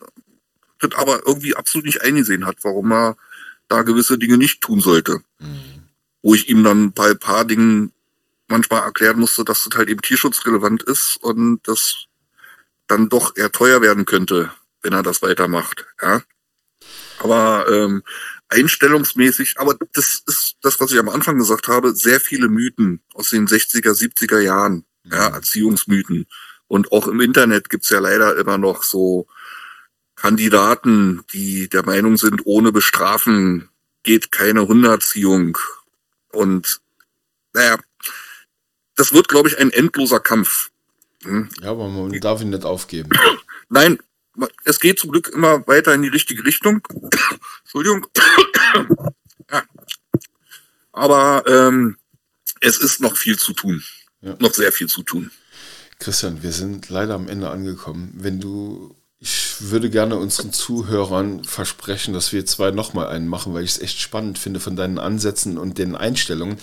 das 0.79 0.95
aber 0.95 1.25
irgendwie 1.27 1.55
absolut 1.55 1.85
nicht 1.85 2.01
eingesehen 2.01 2.45
hat, 2.45 2.57
warum 2.63 2.91
er 2.91 3.17
da 3.67 3.83
gewisse 3.83 4.17
Dinge 4.17 4.37
nicht 4.37 4.61
tun 4.61 4.81
sollte. 4.81 5.21
Mhm. 5.39 5.83
Wo 6.21 6.33
ich 6.33 6.49
ihm 6.49 6.63
dann 6.63 6.91
bei 6.91 7.11
ein 7.11 7.19
paar 7.19 7.45
Dingen 7.45 7.91
manchmal 8.47 8.83
erklären 8.83 9.19
musste, 9.19 9.45
dass 9.45 9.63
das 9.63 9.77
halt 9.77 9.89
eben 9.89 10.01
tierschutzrelevant 10.01 10.83
ist 10.83 11.17
und 11.21 11.61
das 11.63 12.05
dann 12.87 13.09
doch 13.09 13.35
eher 13.37 13.51
teuer 13.51 13.81
werden 13.81 14.05
könnte, 14.05 14.51
wenn 14.81 14.93
er 14.93 15.03
das 15.03 15.21
weitermacht. 15.21 15.85
Ja. 16.01 16.21
Aber 17.19 17.65
ähm, 17.69 18.03
einstellungsmäßig, 18.51 19.55
aber 19.57 19.75
das 19.93 20.23
ist 20.27 20.57
das, 20.61 20.79
was 20.79 20.91
ich 20.91 20.99
am 20.99 21.09
Anfang 21.09 21.37
gesagt 21.37 21.67
habe, 21.67 21.95
sehr 21.95 22.19
viele 22.19 22.49
Mythen 22.49 23.01
aus 23.13 23.29
den 23.29 23.47
60er, 23.47 23.93
70er 23.93 24.39
Jahren, 24.39 24.85
mhm. 25.03 25.11
ja, 25.11 25.27
Erziehungsmythen. 25.29 26.27
Und 26.67 26.91
auch 26.91 27.07
im 27.07 27.21
Internet 27.21 27.69
gibt's 27.69 27.89
ja 27.89 27.99
leider 27.99 28.37
immer 28.37 28.57
noch 28.57 28.83
so 28.83 29.27
Kandidaten, 30.15 31.23
die 31.33 31.67
der 31.67 31.85
Meinung 31.85 32.17
sind, 32.17 32.45
ohne 32.45 32.71
Bestrafen 32.71 33.69
geht 34.03 34.31
keine 34.31 34.67
Hunderziehung. 34.67 35.57
Und 36.31 36.81
naja, 37.53 37.77
das 38.95 39.13
wird, 39.13 39.27
glaube 39.27 39.49
ich, 39.49 39.57
ein 39.57 39.71
endloser 39.71 40.19
Kampf. 40.19 40.69
Hm? 41.23 41.49
Ja, 41.61 41.71
aber 41.71 41.87
man 41.87 42.11
darf 42.19 42.41
ihn 42.41 42.49
nicht 42.49 42.65
aufgeben. 42.65 43.09
Nein, 43.69 43.99
es 44.63 44.79
geht 44.79 44.99
zum 44.99 45.11
Glück 45.11 45.29
immer 45.29 45.65
weiter 45.67 45.93
in 45.93 46.01
die 46.01 46.09
richtige 46.09 46.45
Richtung. 46.45 46.81
Entschuldigung. 47.73 48.05
ja. 49.51 49.63
Aber 50.91 51.43
ähm, 51.47 51.95
es 52.59 52.77
ist 52.77 52.99
noch 52.99 53.15
viel 53.15 53.39
zu 53.39 53.53
tun. 53.53 53.81
Ja. 54.21 54.35
Noch 54.39 54.53
sehr 54.53 54.73
viel 54.73 54.87
zu 54.87 55.03
tun. 55.03 55.31
Christian, 55.99 56.43
wir 56.43 56.51
sind 56.51 56.89
leider 56.89 57.15
am 57.15 57.29
Ende 57.29 57.49
angekommen. 57.49 58.11
Wenn 58.17 58.41
du, 58.41 58.95
ich 59.19 59.55
würde 59.59 59.89
gerne 59.89 60.17
unseren 60.17 60.51
Zuhörern 60.51 61.45
versprechen, 61.45 62.13
dass 62.13 62.33
wir 62.33 62.45
zwei 62.45 62.71
nochmal 62.71 63.07
einen 63.07 63.29
machen, 63.29 63.53
weil 63.53 63.63
ich 63.63 63.71
es 63.71 63.79
echt 63.79 64.01
spannend 64.01 64.37
finde 64.37 64.59
von 64.59 64.75
deinen 64.75 64.99
Ansätzen 64.99 65.57
und 65.57 65.77
den 65.77 65.95
Einstellungen. 65.95 66.57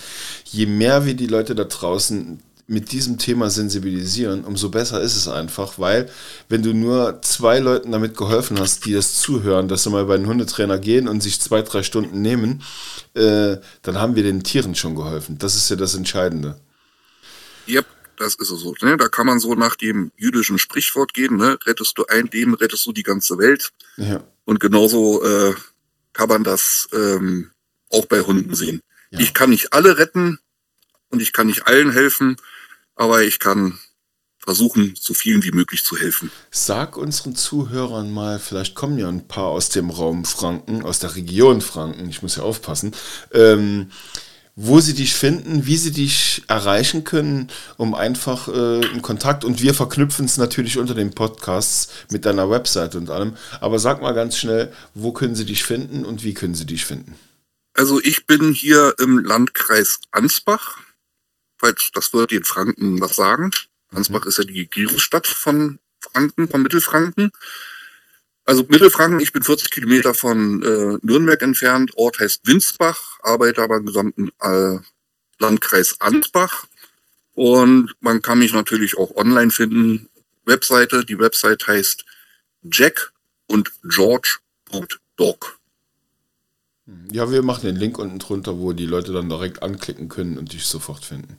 Je 0.45 0.67
mehr 0.67 1.05
wir 1.05 1.15
die 1.15 1.27
Leute 1.27 1.55
da 1.55 1.63
draußen 1.63 2.43
mit 2.69 2.91
diesem 2.91 3.17
Thema 3.17 3.49
sensibilisieren, 3.49 4.43
umso 4.43 4.69
besser 4.69 5.01
ist 5.01 5.15
es 5.15 5.27
einfach, 5.27 5.79
weil 5.79 6.09
wenn 6.49 6.61
du 6.61 6.73
nur 6.73 7.19
zwei 7.23 7.57
Leuten 7.57 7.91
damit 7.91 8.15
geholfen 8.15 8.59
hast, 8.59 8.85
die 8.85 8.93
das 8.93 9.15
zuhören, 9.15 9.67
dass 9.67 9.83
sie 9.83 9.89
mal 9.89 10.05
bei 10.05 10.15
einem 10.15 10.27
Hundetrainer 10.27 10.77
gehen 10.77 11.07
und 11.07 11.21
sich 11.21 11.41
zwei, 11.41 11.63
drei 11.63 11.81
Stunden 11.81 12.21
nehmen, 12.21 12.61
äh, 13.15 13.57
dann 13.81 13.97
haben 13.97 14.15
wir 14.15 14.21
den 14.21 14.43
Tieren 14.43 14.75
schon 14.75 14.93
geholfen. 14.93 15.39
Das 15.39 15.55
ist 15.55 15.69
ja 15.69 15.75
das 15.75 15.95
Entscheidende. 15.95 16.59
Yep, 17.67 17.87
das 18.17 18.35
ist 18.35 18.49
so. 18.49 18.75
Ne? 18.81 18.97
Da 18.97 19.07
kann 19.07 19.25
man 19.25 19.39
so 19.39 19.55
nach 19.55 19.75
dem 19.75 20.11
jüdischen 20.15 20.59
Sprichwort 20.59 21.15
gehen, 21.15 21.37
ne? 21.37 21.57
rettest 21.65 21.97
du 21.97 22.05
ein 22.05 22.29
Leben, 22.31 22.53
rettest 22.53 22.85
du 22.85 22.93
die 22.93 23.03
ganze 23.03 23.39
Welt. 23.39 23.71
Ja. 23.97 24.23
Und 24.45 24.59
genauso 24.59 25.23
äh, 25.23 25.55
kann 26.13 26.29
man 26.29 26.43
das 26.43 26.87
ähm, 26.93 27.49
auch 27.89 28.05
bei 28.05 28.21
Hunden 28.21 28.53
sehen. 28.53 28.81
Ja. 29.09 29.21
Ich 29.21 29.33
kann 29.33 29.49
nicht 29.49 29.73
alle 29.73 29.97
retten 29.97 30.37
und 31.09 31.19
ich 31.19 31.33
kann 31.33 31.47
nicht 31.47 31.65
allen 31.65 31.91
helfen, 31.91 32.37
aber 32.99 33.23
ich 33.23 33.39
kann 33.39 33.79
versuchen, 34.37 34.93
so 34.99 35.13
vielen 35.13 35.43
wie 35.43 35.51
möglich 35.51 35.83
zu 35.83 35.97
helfen. 35.97 36.31
Sag 36.51 36.97
unseren 36.97 37.35
Zuhörern 37.35 38.11
mal, 38.11 38.39
vielleicht 38.39 38.75
kommen 38.75 38.97
ja 38.97 39.07
ein 39.07 39.27
paar 39.27 39.47
aus 39.47 39.69
dem 39.69 39.89
Raum 39.89 40.25
Franken, 40.25 40.83
aus 40.83 40.99
der 40.99 41.15
Region 41.15 41.61
Franken, 41.61 42.09
ich 42.09 42.21
muss 42.21 42.35
ja 42.35 42.43
aufpassen, 42.43 42.93
ähm, 43.33 43.91
wo 44.55 44.81
sie 44.81 44.93
dich 44.93 45.13
finden, 45.13 45.65
wie 45.65 45.77
sie 45.77 45.91
dich 45.91 46.43
erreichen 46.47 47.05
können, 47.05 47.49
um 47.77 47.95
einfach 47.95 48.49
äh, 48.49 48.85
in 48.87 49.01
Kontakt 49.01 49.45
und 49.45 49.61
wir 49.61 49.73
verknüpfen 49.73 50.25
es 50.25 50.35
natürlich 50.35 50.77
unter 50.77 50.93
den 50.93 51.11
Podcasts 51.11 51.89
mit 52.11 52.25
deiner 52.25 52.49
Website 52.49 52.95
und 52.95 53.09
allem. 53.09 53.37
Aber 53.61 53.79
sag 53.79 54.01
mal 54.01 54.13
ganz 54.13 54.37
schnell, 54.37 54.73
wo 54.93 55.13
können 55.13 55.35
sie 55.35 55.45
dich 55.45 55.63
finden 55.63 56.03
und 56.03 56.25
wie 56.25 56.33
können 56.33 56.55
sie 56.55 56.65
dich 56.65 56.85
finden? 56.85 57.15
Also 57.73 58.01
ich 58.01 58.25
bin 58.25 58.51
hier 58.51 58.95
im 58.99 59.19
Landkreis 59.19 59.99
Ansbach 60.11 60.79
falls 61.59 61.91
das 61.93 62.13
wird 62.13 62.31
in 62.31 62.43
Franken 62.43 62.99
was 62.99 63.15
sagen. 63.15 63.51
Ansbach 63.91 64.25
ist 64.25 64.37
ja 64.37 64.43
die 64.43 64.61
Regierungsstadt 64.61 65.27
von 65.27 65.79
Franken, 65.99 66.47
von 66.47 66.61
Mittelfranken. 66.61 67.31
Also 68.45 68.65
Mittelfranken, 68.67 69.19
ich 69.19 69.31
bin 69.31 69.43
40 69.43 69.69
Kilometer 69.69 70.13
von 70.13 70.63
äh, 70.63 70.97
Nürnberg 71.01 71.41
entfernt. 71.41 71.91
Ort 71.95 72.19
heißt 72.19 72.47
Winsbach, 72.47 73.19
arbeite 73.21 73.61
aber 73.61 73.77
im 73.77 73.85
gesamten 73.85 74.31
äh, 74.41 74.79
Landkreis 75.37 76.01
Ansbach. 76.01 76.65
Und 77.33 77.93
man 77.99 78.21
kann 78.21 78.39
mich 78.39 78.53
natürlich 78.53 78.97
auch 78.97 79.15
online 79.15 79.51
finden. 79.51 80.09
Webseite, 80.45 81.05
die 81.05 81.19
Website 81.19 81.67
heißt 81.67 82.05
jack 82.63 83.13
und 83.47 83.71
george.dog. 83.83 85.58
Ja, 87.11 87.31
wir 87.31 87.41
machen 87.41 87.65
den 87.65 87.75
Link 87.75 87.97
unten 87.97 88.19
drunter, 88.19 88.59
wo 88.59 88.73
die 88.73 88.85
Leute 88.85 89.13
dann 89.13 89.29
direkt 89.29 89.63
anklicken 89.63 90.09
können 90.09 90.37
und 90.37 90.53
dich 90.53 90.65
sofort 90.65 91.05
finden. 91.05 91.37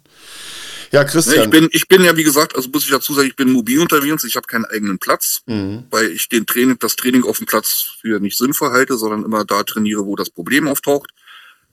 Ja, 0.93 1.05
Christian. 1.05 1.45
Ich 1.45 1.51
bin, 1.51 1.69
ich 1.71 1.87
bin 1.87 2.03
ja, 2.03 2.17
wie 2.17 2.25
gesagt, 2.25 2.57
also 2.57 2.69
muss 2.73 2.85
ich 2.85 2.91
dazu 2.91 3.15
sagen, 3.15 3.29
ich 3.29 3.37
bin 3.37 3.53
mobil 3.53 3.81
unterwegs, 3.81 4.25
ich 4.25 4.35
habe 4.35 4.47
keinen 4.47 4.65
eigenen 4.65 4.99
Platz, 4.99 5.43
mhm. 5.47 5.85
weil 5.91 6.11
ich 6.11 6.29
den 6.29 6.47
Training, 6.47 6.79
das 6.81 6.97
Training 6.97 7.23
auf 7.23 7.39
dem 7.39 7.47
Platz 7.47 7.97
für 8.01 8.19
nicht 8.19 8.37
sinnvoll 8.37 8.71
halte, 8.71 8.99
sondern 8.99 9.25
immer 9.25 9.45
da 9.45 9.63
trainiere, 9.63 10.05
wo 10.05 10.17
das 10.17 10.31
Problem 10.31 10.67
auftaucht. 10.67 11.11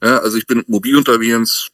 Ja, 0.02 0.18
also 0.18 0.38
ich 0.38 0.46
bin 0.46 0.62
mobil 0.68 0.96
unterwegs, 0.96 1.68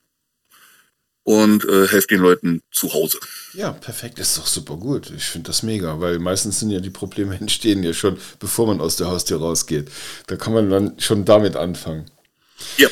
und 1.24 1.64
äh, 1.64 1.88
helfe 1.88 2.08
den 2.08 2.20
Leuten 2.20 2.62
zu 2.70 2.92
Hause. 2.92 3.18
Ja, 3.54 3.72
perfekt, 3.72 4.18
ist 4.18 4.38
doch 4.38 4.46
super 4.46 4.76
gut. 4.76 5.10
Ich 5.16 5.24
finde 5.24 5.48
das 5.48 5.62
mega, 5.62 6.00
weil 6.00 6.18
meistens 6.18 6.60
sind 6.60 6.70
ja 6.70 6.80
die 6.80 6.90
Probleme 6.90 7.34
entstehen 7.40 7.82
ja 7.82 7.92
schon, 7.92 8.18
bevor 8.38 8.66
man 8.66 8.80
aus 8.80 8.96
der 8.96 9.08
Haustür 9.08 9.38
rausgeht. 9.38 9.90
Da 10.26 10.37
kann 10.37 10.52
man 10.52 10.70
dann 10.70 10.94
schon 10.98 11.24
damit 11.24 11.56
anfangen. 11.56 12.04
Ja. 12.76 12.88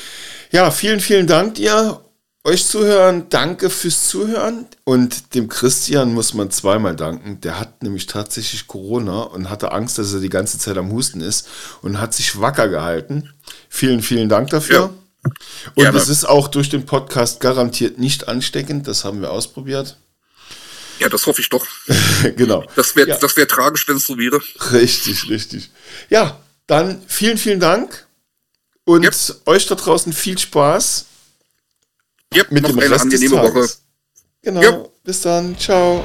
Ja, 0.50 0.70
vielen, 0.70 1.00
vielen 1.00 1.26
Dank 1.26 1.54
dir. 1.54 2.00
Euch 2.44 2.66
zuhören, 2.66 3.26
danke 3.28 3.70
fürs 3.70 4.08
Zuhören. 4.08 4.66
Und 4.82 5.34
dem 5.34 5.48
Christian 5.48 6.12
muss 6.12 6.34
man 6.34 6.50
zweimal 6.50 6.96
danken. 6.96 7.40
Der 7.40 7.60
hat 7.60 7.84
nämlich 7.84 8.06
tatsächlich 8.06 8.66
Corona 8.66 9.22
und 9.22 9.48
hatte 9.48 9.70
Angst, 9.70 9.98
dass 9.98 10.12
er 10.12 10.20
die 10.20 10.28
ganze 10.28 10.58
Zeit 10.58 10.76
am 10.76 10.90
Husten 10.90 11.20
ist 11.20 11.48
und 11.82 12.00
hat 12.00 12.14
sich 12.14 12.40
wacker 12.40 12.68
gehalten. 12.68 13.32
Vielen, 13.68 14.02
vielen 14.02 14.28
Dank 14.28 14.50
dafür. 14.50 14.76
Ja. 14.76 14.90
Und 15.22 15.84
Gerne. 15.84 15.98
es 15.98 16.08
ist 16.08 16.24
auch 16.24 16.48
durch 16.48 16.68
den 16.68 16.84
Podcast 16.84 17.40
garantiert 17.40 17.98
nicht 17.98 18.28
ansteckend. 18.28 18.88
Das 18.88 19.04
haben 19.04 19.20
wir 19.20 19.30
ausprobiert. 19.30 19.96
Ja, 20.98 21.08
das 21.08 21.26
hoffe 21.26 21.40
ich 21.40 21.48
doch. 21.48 21.66
genau. 22.36 22.64
Das 22.76 22.96
wäre 22.96 23.08
ja. 23.08 23.36
wär 23.36 23.48
tragisch, 23.48 23.86
wenn 23.88 23.96
es 23.96 24.06
so 24.06 24.18
wäre. 24.18 24.40
Richtig, 24.72 25.28
richtig. 25.28 25.70
Ja, 26.10 26.40
dann 26.66 27.02
vielen, 27.06 27.38
vielen 27.38 27.60
Dank. 27.60 28.06
Und 28.84 29.04
yep. 29.04 29.14
euch 29.46 29.66
da 29.66 29.76
draußen 29.76 30.12
viel 30.12 30.38
Spaß 30.38 31.06
yep, 32.34 32.50
mit 32.50 32.66
dem 32.66 32.78
Rest 32.78 33.12
des 33.12 33.20
Tages. 33.20 33.32
Woche. 33.32 33.68
Genau. 34.42 34.60
Yep. 34.60 34.90
Bis 35.04 35.20
dann. 35.20 35.56
Ciao. 35.58 36.04